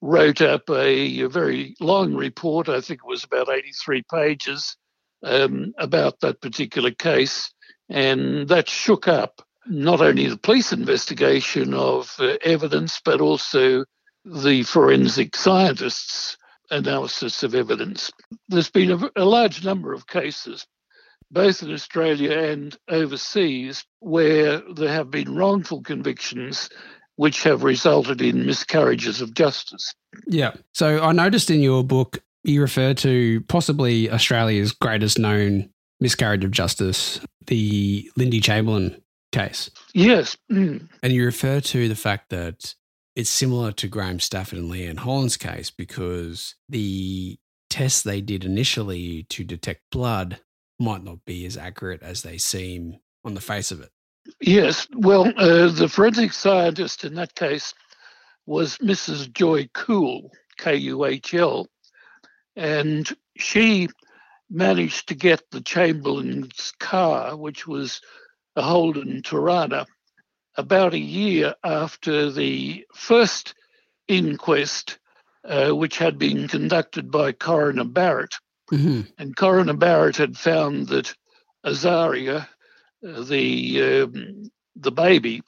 [0.01, 4.77] wrote up a, a very long report, I think it was about 83 pages,
[5.25, 7.53] um, about that particular case.
[7.89, 13.85] And that shook up not only the police investigation of uh, evidence, but also
[14.25, 16.37] the forensic scientists'
[16.71, 18.11] analysis of evidence.
[18.49, 20.67] There's been a, a large number of cases,
[21.31, 26.71] both in Australia and overseas, where there have been wrongful convictions
[27.17, 29.93] which have resulted in miscarriages of justice.
[30.27, 30.53] Yeah.
[30.73, 36.53] So I noticed in your book you refer to possibly Australia's greatest known miscarriage of
[36.53, 39.71] justice, the Lindy Chamberlain case.
[39.95, 40.37] Yes.
[40.51, 40.89] Mm.
[41.03, 42.75] And you refer to the fact that
[43.17, 47.37] it's similar to Graham Stafford and Leanne Holland's case because the
[47.69, 50.39] tests they did initially to detect blood
[50.79, 53.91] might not be as accurate as they seem on the face of it.
[54.41, 54.87] Yes.
[54.95, 57.75] Well, uh, the forensic scientist in that case
[58.47, 59.33] was Mrs.
[59.33, 61.67] Joy Kuhl, K U H L,
[62.57, 63.89] and she
[64.51, 68.01] managed to get the Chamberlain's car, which was
[68.57, 69.87] a Holden Torana,
[70.57, 73.55] about a year after the first
[74.09, 74.99] inquest,
[75.45, 78.35] uh, which had been conducted by Coroner Barrett.
[78.71, 79.03] Mm-hmm.
[79.19, 81.15] And Coroner Barrett had found that
[81.65, 82.47] Azaria,
[83.07, 85.43] uh, the um, the baby,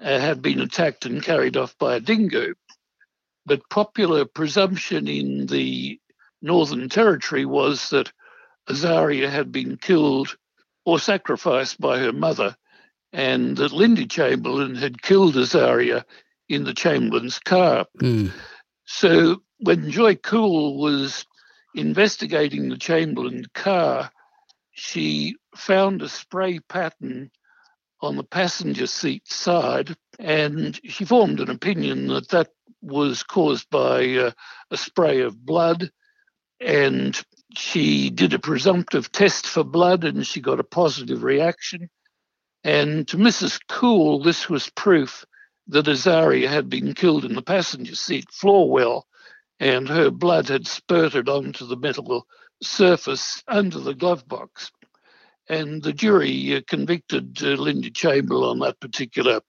[0.00, 2.54] uh, had been attacked and carried off by a dingo.
[3.46, 5.98] But popular presumption in the
[6.42, 8.12] Northern Territory was that
[8.68, 10.36] Azaria had been killed
[10.84, 12.56] or sacrificed by her mother,
[13.12, 16.04] and that Lindy Chamberlain had killed Azaria
[16.48, 17.86] in the Chamberlain's car.
[17.98, 18.32] Mm.
[18.84, 21.26] So when Joy Kuhl was
[21.74, 24.10] investigating the Chamberlain car,
[24.72, 27.30] she found a spray pattern
[28.00, 32.48] on the passenger seat side, and she formed an opinion that that
[32.82, 34.30] was caused by uh,
[34.70, 35.90] a spray of blood.
[36.60, 37.20] And
[37.54, 41.88] she did a presumptive test for blood and she got a positive reaction.
[42.64, 43.58] And to Mrs.
[43.68, 45.24] Kuhl, this was proof
[45.68, 49.06] that Azaria had been killed in the passenger seat floor well,
[49.60, 52.26] and her blood had spurted onto the metal
[52.62, 54.72] surface under the glove box.
[55.48, 59.40] And the jury uh, convicted Linda Chamberlain on that particular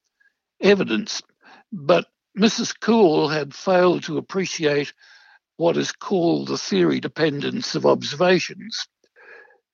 [0.60, 1.21] evidence.
[1.71, 2.78] But Mrs.
[2.80, 4.93] Kuhl had failed to appreciate
[5.58, 8.88] what is called the theory dependence of observations.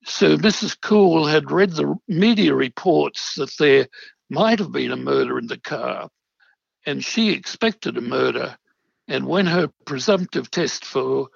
[0.05, 0.79] So Mrs.
[0.79, 3.87] Kuhl had read the media reports that there
[4.29, 6.09] might have been a murder in the car,
[6.85, 8.57] and she expected a murder.
[9.07, 11.29] And when her presumptive test for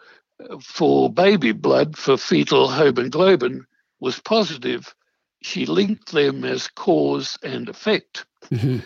[0.62, 3.66] for baby blood for fetal hemoglobin
[4.00, 4.96] was positive,
[5.42, 8.26] she linked them as cause and effect.
[8.46, 8.80] Mm-hmm.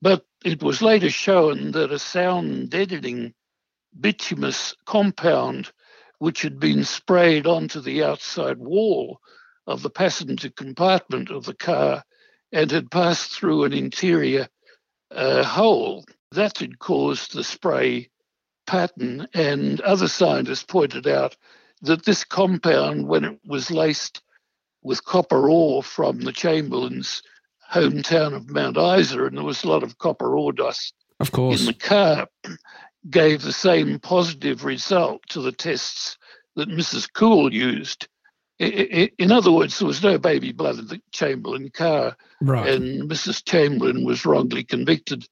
[0.00, 3.34] But it was later shown that a sound deadening
[3.98, 5.70] bituminous compound
[6.18, 9.20] which had been sprayed onto the outside wall
[9.66, 12.04] of the passenger compartment of the car
[12.52, 14.48] and had passed through an interior
[15.10, 16.04] uh, hole.
[16.30, 18.08] That had caused the spray
[18.72, 21.36] pattern, and other scientists pointed out
[21.82, 24.22] that this compound, when it was laced
[24.82, 27.22] with copper ore from the Chamberlains'
[27.70, 31.60] hometown of Mount Isa, and there was a lot of copper ore dust of course.
[31.60, 32.26] in the car,
[33.10, 36.16] gave the same positive result to the tests
[36.56, 37.12] that Mrs.
[37.12, 38.08] Kuhl used.
[38.58, 42.70] In other words, there was no baby blood in the Chamberlain car, right.
[42.70, 43.44] and Mrs.
[43.44, 45.26] Chamberlain was wrongly convicted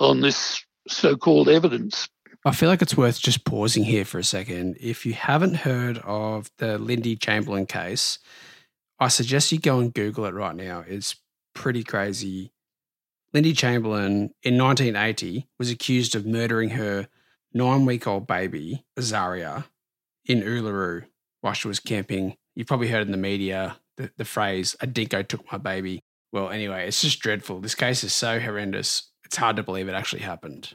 [0.00, 2.08] on this so called evidence.
[2.42, 4.78] I feel like it's worth just pausing here for a second.
[4.80, 8.18] If you haven't heard of the Lindy Chamberlain case,
[8.98, 10.82] I suggest you go and Google it right now.
[10.88, 11.16] It's
[11.54, 12.52] pretty crazy.
[13.34, 17.08] Lindy Chamberlain in 1980 was accused of murdering her
[17.52, 19.66] nine week old baby, Azaria,
[20.24, 21.04] in Uluru
[21.42, 22.36] while she was camping.
[22.54, 26.00] You've probably heard in the media the, the phrase, a dingo took my baby.
[26.32, 27.60] Well, anyway, it's just dreadful.
[27.60, 30.74] This case is so horrendous, it's hard to believe it actually happened.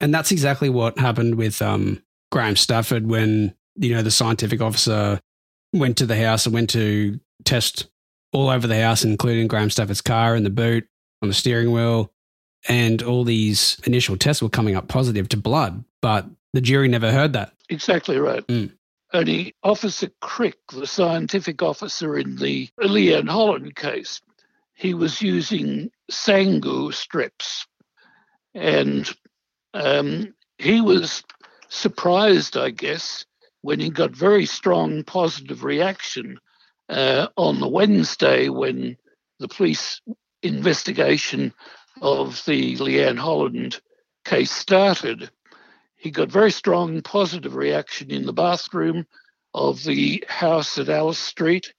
[0.00, 5.20] And that's exactly what happened with um, Graham Stafford when, you know, the scientific officer
[5.72, 7.88] went to the house and went to test
[8.32, 10.86] all over the house, including Graham Stafford's car and the boot
[11.22, 12.10] on the steering wheel.
[12.68, 17.12] And all these initial tests were coming up positive to blood, but the jury never
[17.12, 17.52] heard that.
[17.68, 18.46] Exactly right.
[18.46, 18.72] Mm.
[19.12, 24.20] Only Officer Crick, the scientific officer in the Leanne Holland case,
[24.74, 27.66] he was using Sangur strips.
[28.54, 29.08] And
[29.74, 31.22] um, he was
[31.68, 33.26] surprised, I guess,
[33.60, 36.38] when he got very strong positive reaction
[36.88, 38.96] uh, on the Wednesday when
[39.40, 40.00] the police
[40.42, 41.52] investigation
[42.00, 43.80] of the Leanne Holland
[44.24, 45.30] case started.
[45.96, 49.06] He got very strong positive reaction in the bathroom
[49.54, 51.72] of the house at Alice Street,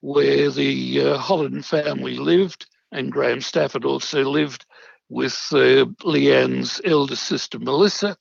[0.00, 4.66] where the uh, Holland family lived, and Graham Stafford also lived
[5.10, 8.16] with uh, Leanne's elder sister Melissa,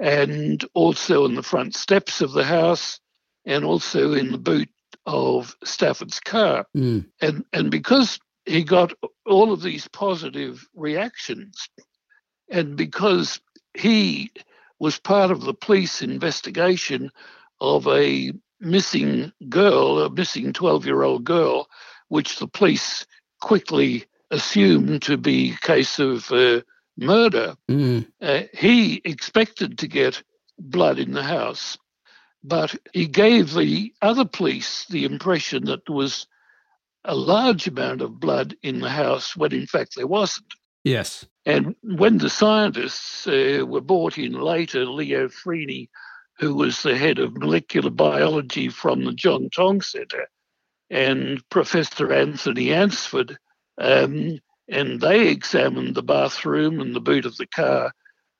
[0.00, 2.98] and also on the front steps of the house,
[3.44, 4.68] and also in the boot
[5.04, 6.66] of Stafford's car.
[6.76, 7.06] Mm.
[7.20, 8.92] And and because he got
[9.24, 11.68] all of these positive reactions,
[12.50, 13.40] and because
[13.74, 14.30] he
[14.78, 17.10] was part of the police investigation
[17.60, 21.68] of a missing girl, a missing 12 year old girl,
[22.08, 23.06] which the police
[23.40, 26.60] quickly assumed to be a case of uh,
[26.96, 27.56] murder.
[27.70, 28.06] Mm.
[28.20, 30.22] Uh, he expected to get
[30.58, 31.76] blood in the house,
[32.42, 36.26] but he gave the other police the impression that there was
[37.04, 40.46] a large amount of blood in the house when in fact there wasn't.
[40.84, 41.24] Yes.
[41.44, 45.88] And when the scientists uh, were brought in later, Leo Freeney,
[46.38, 50.28] who was the head of molecular biology from the John Tonge Centre,
[50.90, 53.38] and Professor Anthony Ansford,
[53.78, 57.92] um, and they examined the bathroom and the boot of the car.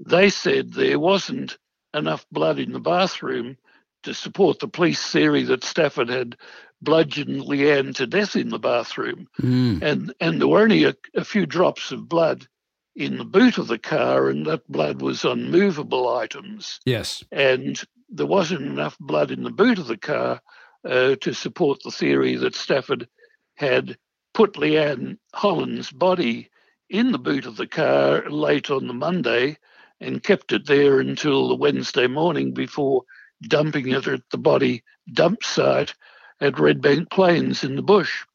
[0.05, 1.59] They said there wasn't
[1.95, 3.57] enough blood in the bathroom
[4.03, 6.37] to support the police theory that Stafford had
[6.83, 9.29] bludgeoned Leanne to death in the bathroom.
[9.41, 9.83] Mm.
[9.83, 12.47] And, and there were only a, a few drops of blood
[12.95, 16.81] in the boot of the car, and that blood was on movable items.
[16.87, 17.23] Yes.
[17.31, 20.41] And there wasn't enough blood in the boot of the car
[20.85, 23.09] uh, to support the theory that Stafford
[23.57, 23.99] had
[24.37, 26.51] put Leanne Holland's body
[26.91, 29.57] in the boot of the car late on the Monday
[29.99, 33.05] and kept it there until the Wednesday morning before
[33.49, 35.95] dumping it at the body dump site
[36.39, 38.27] at Redbank Plains in the bush.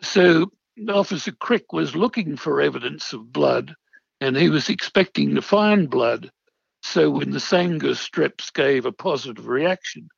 [0.00, 0.50] So
[0.88, 3.76] Officer Crick was looking for evidence of blood
[4.20, 6.32] and he was expecting to find blood.
[6.82, 10.08] So when the Sangur strips gave a positive reaction,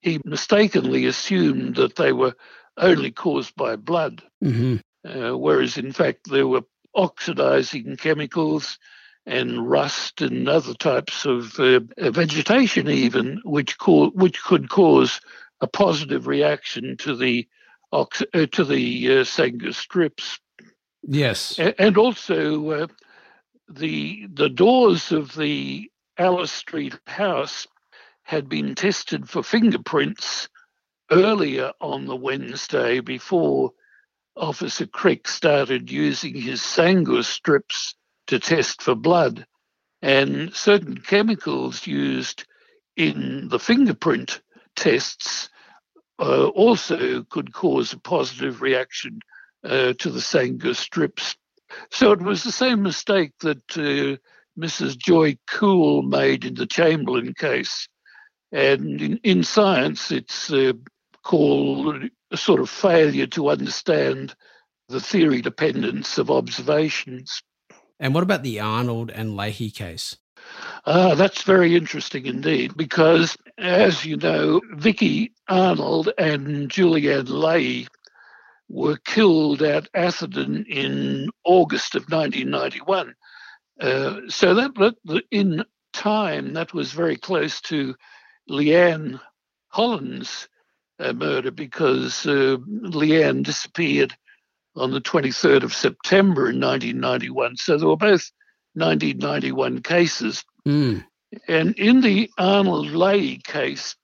[0.00, 2.36] he mistakenly assumed that they were
[2.76, 6.62] only caused by blood, hmm uh, whereas in fact there were
[6.94, 8.78] oxidizing chemicals
[9.26, 15.20] and rust and other types of uh, vegetation even which co- which could cause
[15.60, 17.46] a positive reaction to the
[17.92, 20.38] ox- uh, to the uh, Sangur strips.
[21.02, 21.58] Yes.
[21.58, 22.86] A- and also uh,
[23.68, 27.66] the the doors of the Alice Street house
[28.22, 30.48] had been tested for fingerprints
[31.14, 33.72] earlier on the Wednesday before
[34.36, 37.94] Officer Crick started using his Sangur strips
[38.26, 39.46] to test for blood.
[40.02, 42.44] And certain chemicals used
[42.96, 44.42] in the fingerprint
[44.76, 45.48] tests
[46.18, 49.20] uh, also could cause a positive reaction
[49.64, 51.36] uh, to the Sangur strips.
[51.90, 54.18] So it was the same mistake that uh,
[54.60, 54.96] Mrs.
[54.96, 57.88] Joy Kuhl made in the Chamberlain case.
[58.52, 60.52] And in, in science, it's
[61.24, 64.34] uh, called a sort of failure to understand
[64.88, 67.42] the theory dependence of observations.
[67.98, 70.16] And what about the Arnold and Leahy case?
[70.86, 77.88] Ah, that's very interesting indeed, because as you know, Vicky Arnold and Julianne Leahy
[78.68, 83.14] were killed at Atherton in August of 1991.
[83.80, 87.94] Uh, so that, that in time, that was very close to
[88.50, 89.20] Leanne
[89.68, 90.48] Holland's
[90.98, 94.14] uh, murder because uh, Leanne disappeared
[94.76, 97.56] on the 23rd of September in 1991.
[97.56, 98.30] So they were both
[98.74, 100.44] 1991 cases.
[100.66, 101.04] Mm.
[101.48, 103.96] And in the Arnold Leahy case,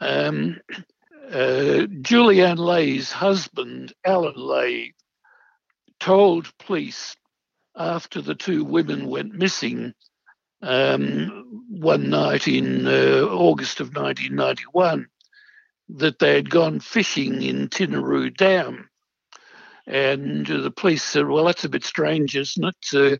[0.00, 0.60] um,
[1.30, 4.94] uh, Julianne Leahy's husband, Alan Leahy,
[6.00, 7.16] told police
[7.76, 9.94] after the two women went missing
[10.60, 15.06] um, one night in uh, August of 1991
[15.96, 18.88] that they had gone fishing in Tinaroo Dam.
[19.86, 23.16] And the police said, Well, that's a bit strange, isn't it, uh,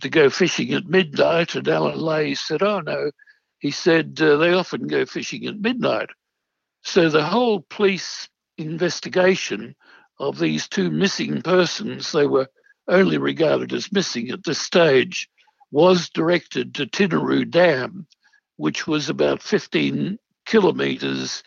[0.00, 1.54] to go fishing at midnight?
[1.54, 3.10] And Alan Leahy said, Oh, no.
[3.58, 6.10] He said, uh, They often go fishing at midnight.
[6.82, 9.74] So the whole police investigation
[10.18, 12.48] of these two missing persons, they were
[12.88, 15.28] only regarded as missing at this stage,
[15.70, 18.06] was directed to Tinaroo Dam,
[18.56, 21.42] which was about 15 kilometres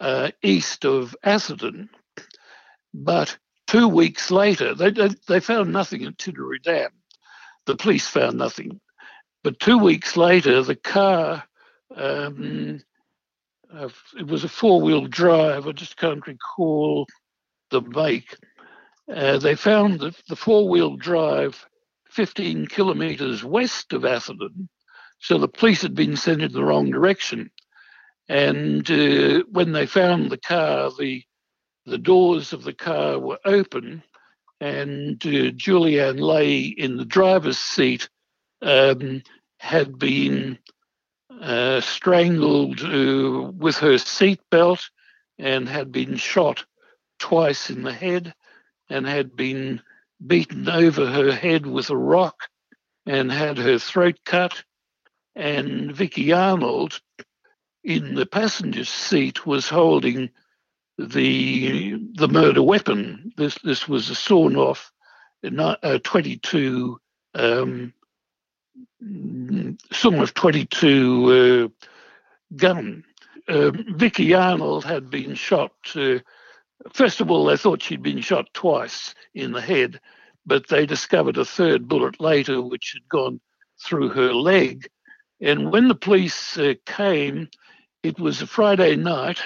[0.00, 1.90] uh, east of Atherton.
[2.94, 3.36] But
[3.66, 4.90] two weeks later, they,
[5.26, 6.90] they found nothing at Tinaroo Dam.
[7.66, 8.80] The police found nothing.
[9.44, 11.44] But two weeks later, the car,
[11.94, 12.80] um,
[13.72, 13.88] uh,
[14.18, 17.06] it was a four wheel drive, I just can't recall
[17.70, 18.34] the make.
[19.12, 21.66] Uh, they found that the four wheel drive
[22.10, 24.68] 15 kilometres west of Atherton.
[25.20, 27.50] So the police had been sent in the wrong direction.
[28.28, 31.22] And uh, when they found the car, the
[31.86, 34.02] the doors of the car were open,
[34.60, 38.10] and uh, Julianne Leahy in the driver's seat
[38.60, 39.22] um,
[39.58, 40.58] had been
[41.40, 44.90] uh, strangled uh, with her seatbelt
[45.38, 46.64] and had been shot
[47.18, 48.34] twice in the head
[48.90, 49.80] and had been
[50.26, 52.48] beaten over her head with a rock
[53.06, 54.64] and had her throat cut.
[55.36, 57.00] And Vicky Arnold
[57.88, 60.28] in the passenger seat was holding
[60.98, 63.32] the the murder weapon.
[63.38, 64.92] This this was a sawn off
[65.42, 67.00] uh, 22
[67.34, 67.94] um,
[69.90, 71.86] sawn off 22 uh,
[72.56, 73.04] gun.
[73.48, 75.72] Uh, Vicky Arnold had been shot.
[75.94, 76.18] Uh,
[76.92, 79.98] first of all, they thought she'd been shot twice in the head,
[80.44, 83.40] but they discovered a third bullet later, which had gone
[83.82, 84.90] through her leg.
[85.40, 87.48] And when the police uh, came,
[88.02, 89.40] it was a Friday night.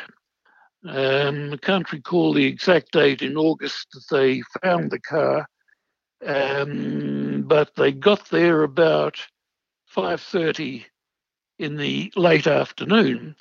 [0.86, 5.46] Um, I can't recall the exact date in August that they found the car,
[6.26, 9.16] um, but they got there about
[9.94, 10.84] 5:30
[11.58, 13.36] in the late afternoon.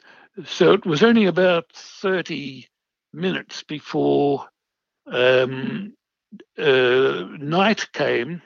[0.45, 2.68] So it was only about 30
[3.14, 4.47] minutes before
[5.07, 5.93] um,
[6.57, 8.41] uh, night came.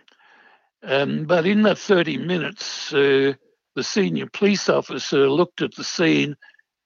[0.83, 3.33] Um, but in that 30 minutes, uh,
[3.75, 6.35] the senior police officer looked at the scene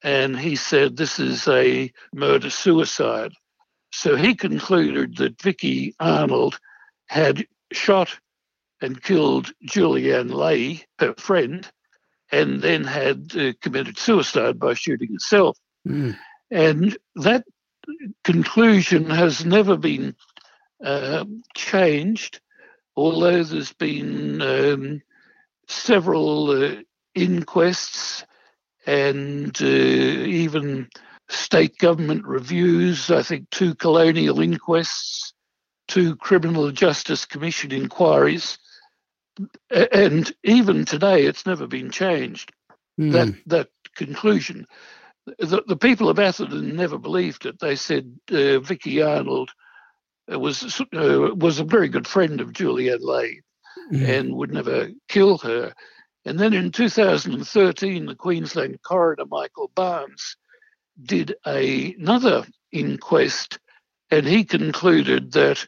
[0.03, 3.33] and he said this is a murder suicide.
[3.91, 6.59] So he concluded that Vicky Arnold
[7.07, 8.17] had shot
[8.81, 11.69] and killed Julianne Leahy, her friend,
[12.31, 15.57] and then had uh, committed suicide by shooting herself.
[15.87, 16.17] Mm.
[16.51, 17.45] And that
[18.23, 20.15] conclusion has never been
[20.83, 21.25] uh,
[21.55, 22.39] changed,
[22.95, 25.01] although there's been um,
[25.67, 26.75] several uh,
[27.15, 28.23] inquests
[28.89, 30.89] and uh, even
[31.29, 35.33] state government reviews, I think two coronial inquests,
[35.87, 38.57] two criminal justice commission inquiries,
[39.69, 42.51] and even today it's never been changed.
[42.99, 43.11] Mm.
[43.11, 44.65] That that conclusion.
[45.37, 47.59] The, the people of Atherton never believed it.
[47.59, 49.51] They said uh, Vicky Arnold
[50.27, 53.41] was uh, was a very good friend of Julianne Leahy
[53.93, 54.09] mm.
[54.09, 55.73] and would never kill her.
[56.25, 60.35] And then in 2013, the Queensland coroner, Michael Barnes,
[61.01, 63.59] did a, another inquest
[64.11, 65.67] and he concluded that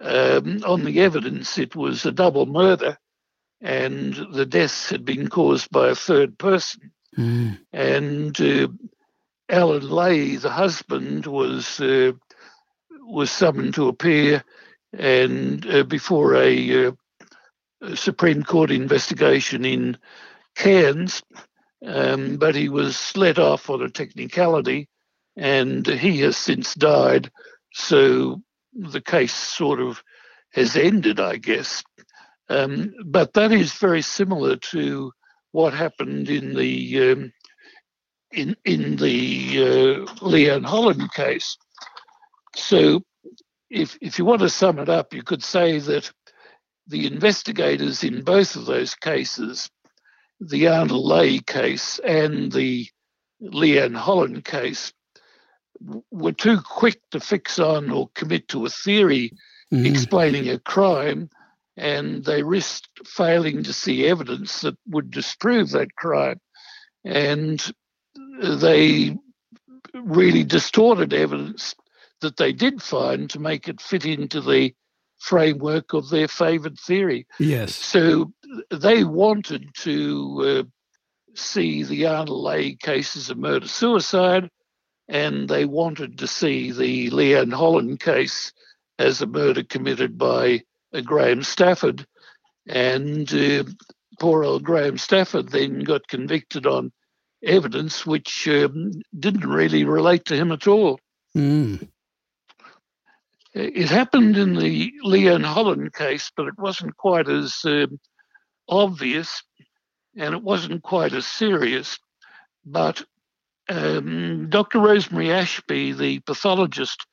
[0.00, 2.98] um, on the evidence it was a double murder
[3.60, 6.90] and the deaths had been caused by a third person.
[7.16, 7.58] Mm.
[7.72, 8.68] And uh,
[9.48, 12.12] Alan Leahy, the husband, was uh,
[13.04, 14.42] was summoned to appear
[14.92, 16.92] and uh, before a uh,
[17.94, 19.98] Supreme Court investigation in
[20.54, 21.22] Cairns,
[21.84, 24.88] um, but he was let off on a technicality,
[25.36, 27.30] and he has since died.
[27.72, 30.02] So the case sort of
[30.52, 31.82] has ended, I guess.
[32.48, 35.12] Um, but that is very similar to
[35.52, 37.32] what happened in the um,
[38.30, 41.56] in in the uh, Leanne Holland case.
[42.54, 43.02] So,
[43.70, 46.12] if if you want to sum it up, you could say that
[46.86, 49.70] the investigators in both of those cases,
[50.40, 52.88] the Arnold Leahy case and the
[53.42, 54.92] Leanne Holland case,
[56.10, 59.32] were too quick to fix on or commit to a theory
[59.72, 59.86] mm-hmm.
[59.86, 61.28] explaining a crime,
[61.76, 66.40] and they risked failing to see evidence that would disprove that crime.
[67.04, 67.64] And
[68.40, 69.16] they
[69.94, 71.74] really distorted evidence
[72.20, 74.74] that they did find to make it fit into the
[75.22, 77.26] framework of their favoured theory.
[77.38, 77.76] Yes.
[77.76, 78.32] So
[78.70, 80.62] they wanted to uh,
[81.34, 84.50] see the Arnold Leahy case as a murder suicide,
[85.08, 88.52] and they wanted to see the Leanne Holland case
[88.98, 90.62] as a murder committed by
[90.92, 92.04] uh, Graham Stafford.
[92.66, 93.64] And uh,
[94.18, 96.90] poor old Graham Stafford then got convicted on
[97.44, 100.98] evidence which um, didn't really relate to him at all.
[101.36, 101.88] Mm.
[103.54, 108.00] It happened in the Leanne Holland case, but it wasn't quite as um,
[108.66, 109.42] obvious
[110.16, 111.98] and it wasn't quite as serious.
[112.64, 113.04] But
[113.68, 114.80] um, Dr.
[114.80, 117.06] Rosemary Ashby, the pathologist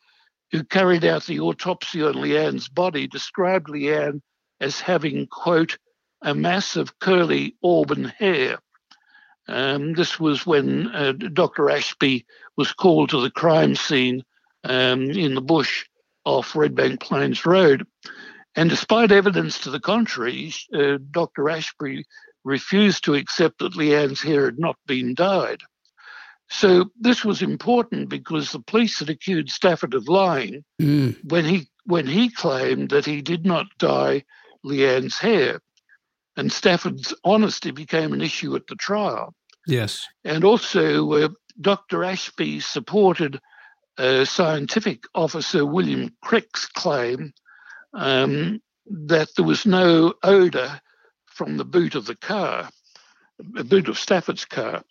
[0.51, 4.21] who carried out the autopsy on Leanne's body, described Leanne
[4.61, 5.77] as having, quote,
[6.21, 8.59] a mass of curly auburn hair.
[9.47, 11.69] Um, this was when uh, Dr.
[11.69, 12.25] Ashby
[12.55, 14.23] was called to the crime scene
[14.63, 15.85] um, in the bush
[16.25, 17.85] off Redbank Plains Road.
[18.55, 21.49] And despite evidence to the contrary, uh, Dr.
[21.49, 22.05] Ashby
[22.43, 25.61] refused to accept that Leanne's hair had not been dyed.
[26.49, 31.17] So this was important because the police had accused Stafford of lying Mm.
[31.29, 34.23] when he when he claimed that he did not dye
[34.63, 35.59] Leanne's hair.
[36.37, 39.33] And Stafford's honesty became an issue at the trial.
[39.65, 40.05] Yes.
[40.23, 42.03] And also, uh, Dr.
[42.03, 43.39] Ashby supported
[43.99, 47.33] uh, scientific officer William Crick's claim
[47.93, 50.79] um, that there was no odour
[51.25, 52.69] from the boot of the car,
[53.37, 54.83] the boot of Stafford's car.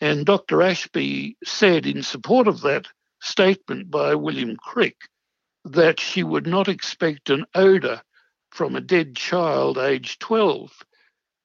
[0.00, 0.60] And Dr.
[0.60, 2.88] Ashby said, in support of that
[3.20, 4.96] statement by William Crick,
[5.64, 8.02] that she would not expect an odour
[8.50, 10.72] from a dead child aged 12.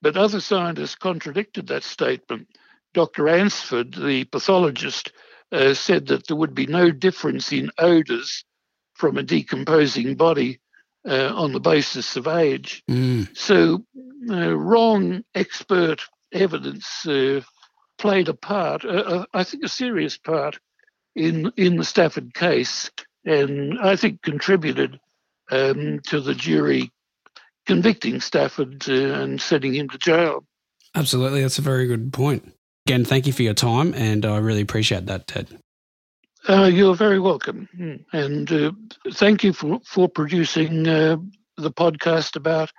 [0.01, 2.47] But other scientists contradicted that statement.
[2.95, 3.29] Dr.
[3.29, 5.11] Ansford, the pathologist,
[5.51, 8.43] uh, said that there would be no difference in odours
[8.93, 10.59] from a decomposing body
[11.07, 12.83] uh, on the basis of age.
[12.89, 13.35] Mm.
[13.37, 13.85] So,
[14.29, 16.01] uh, wrong expert
[16.33, 17.41] evidence uh,
[17.97, 20.59] played a part, uh, I think a serious part,
[21.15, 22.91] in, in the Stafford case,
[23.25, 24.99] and I think contributed
[25.51, 26.91] um, to the jury
[27.65, 30.45] convicting Stafford uh, and sending him to jail.
[30.95, 31.41] Absolutely.
[31.41, 32.53] That's a very good point.
[32.87, 35.59] Again, thank you for your time, and I really appreciate that, Ted.
[36.47, 37.67] Uh, you're very welcome.
[38.13, 38.71] And uh,
[39.11, 41.17] thank you for, for producing uh,
[41.57, 42.71] the podcast about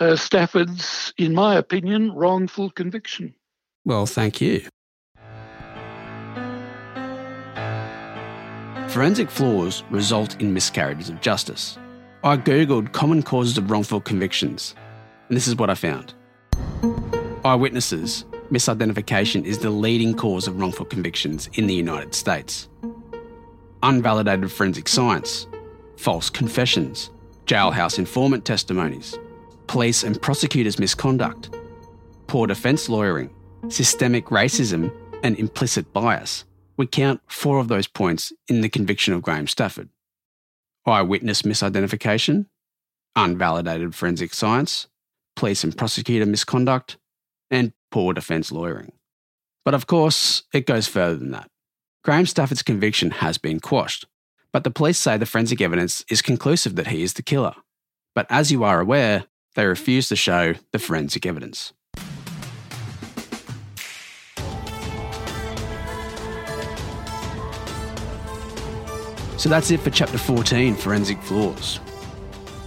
[0.00, 3.36] uh, Stafford's, in my opinion, wrongful conviction.
[3.84, 4.66] Well, thank you.
[8.88, 11.78] Forensic flaws result in miscarriages of justice.
[12.24, 14.74] I googled common causes of wrongful convictions,
[15.28, 16.14] and this is what I found.
[17.44, 18.24] Eyewitnesses,
[18.54, 22.68] misidentification is the leading cause of wrongful convictions in the United States.
[23.82, 25.48] Unvalidated forensic science,
[25.96, 27.10] false confessions,
[27.46, 29.18] jailhouse informant testimonies,
[29.66, 31.50] police and prosecutors' misconduct,
[32.28, 33.30] poor defence lawyering,
[33.68, 34.94] systemic racism,
[35.24, 36.44] and implicit bias.
[36.76, 39.88] We count four of those points in the conviction of Graham Stafford
[40.86, 42.44] eyewitness misidentification,
[43.16, 44.86] unvalidated forensic science,
[45.34, 46.98] police and prosecutor misconduct,
[47.50, 48.90] and poor defence lawyering.
[49.64, 51.48] But of course, it goes further than that.
[52.02, 54.04] Graham Stafford's conviction has been quashed,
[54.52, 57.54] but the police say the forensic evidence is conclusive that he is the killer.
[58.12, 61.72] But as you are aware, they refuse to show the forensic evidence.
[69.36, 71.78] So that's it for Chapter 14 Forensic Flaws.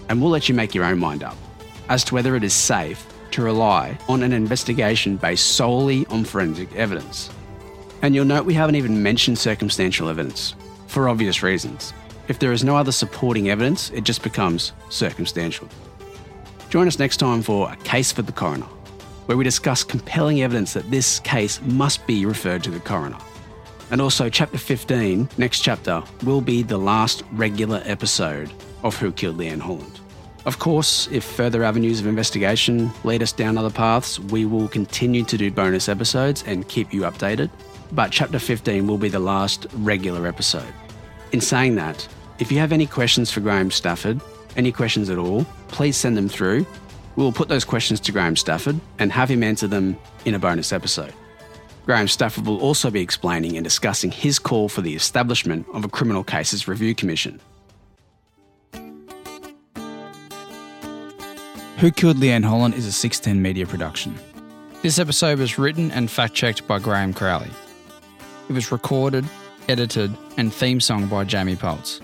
[0.08, 1.36] And we'll let you make your own mind up
[1.90, 3.06] as to whether it is safe
[3.38, 7.30] to rely on an investigation based solely on forensic evidence.
[8.02, 10.56] And you'll note we haven't even mentioned circumstantial evidence,
[10.88, 11.94] for obvious reasons.
[12.30, 15.70] If there is no other supporting evidence, it just becomes circumstantial.
[16.72, 18.66] Join us next time for A Case for the Coroner,
[19.28, 23.20] where we discuss compelling evidence that this case must be referred to the coroner.
[23.92, 29.38] And also, Chapter 15, next chapter, will be the last regular episode of Who Killed
[29.38, 30.00] Leanne Holland.
[30.48, 35.26] Of course, if further avenues of investigation lead us down other paths, we will continue
[35.26, 37.50] to do bonus episodes and keep you updated.
[37.92, 40.74] But Chapter 15 will be the last regular episode.
[41.34, 42.08] In saying that,
[42.40, 44.22] if you have any questions for Graham Stafford,
[44.56, 46.66] any questions at all, please send them through.
[47.18, 50.40] We will put those questions to Graham Stafford and have him answer them in a
[50.40, 51.14] bonus episode.
[51.86, 55.90] Graham Stafford will also be explaining and discussing his call for the establishment of a
[55.90, 57.42] Criminal Cases Review Commission.
[61.78, 64.16] Who Killed Leanne Holland is a 610 media production.
[64.82, 67.52] This episode was written and fact checked by Graeme Crowley.
[68.50, 69.26] It was recorded,
[69.70, 72.02] edited, and theme song by Jamie Pultz.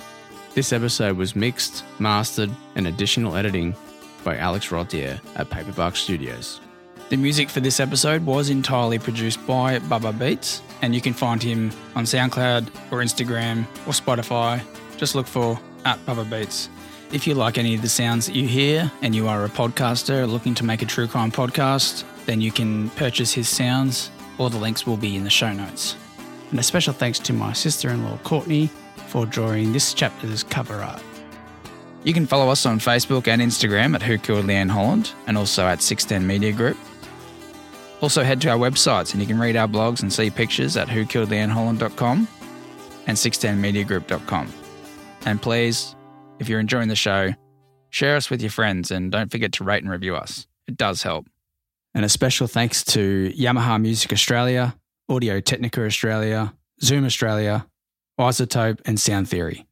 [0.54, 3.76] This episode was mixed, mastered, and additional editing
[4.24, 6.62] by Alex Rodier at Paperbark Studios.
[7.10, 11.42] The music for this episode was entirely produced by Bubba Beats, and you can find
[11.42, 14.62] him on SoundCloud or Instagram or Spotify.
[14.98, 16.70] Just look for at Bubba Beats.
[17.14, 20.28] If you like any of the sounds that you hear and you are a podcaster
[20.28, 24.10] looking to make a true crime podcast, then you can purchase his sounds
[24.40, 25.96] All the links will be in the show notes.
[26.50, 28.72] And a special thanks to my sister in law, Courtney,
[29.06, 31.04] for drawing this chapter's cover art.
[32.04, 35.68] You can follow us on Facebook and Instagram at Who Killed Leanne Holland and also
[35.68, 36.78] at 610 Media Group.
[38.02, 40.88] Also, head to our websites and you can read our blogs and see pictures at
[40.88, 42.28] whokilledleanneholland.com
[43.06, 44.52] and 610mediagroup.com.
[45.28, 45.96] And please,
[46.40, 47.34] if you're enjoying the show,
[47.90, 50.48] share us with your friends and don't forget to rate and review us.
[50.68, 51.28] It does help.
[51.94, 54.76] And a special thanks to Yamaha Music Australia,
[55.10, 57.68] Audio Technica Australia, Zoom Australia,
[58.20, 59.68] iZotope, and Sound Theory.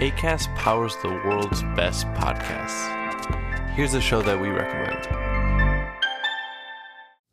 [0.00, 2.94] ACAST powers the world's best podcasts.
[3.74, 5.37] Here's a show that we recommend.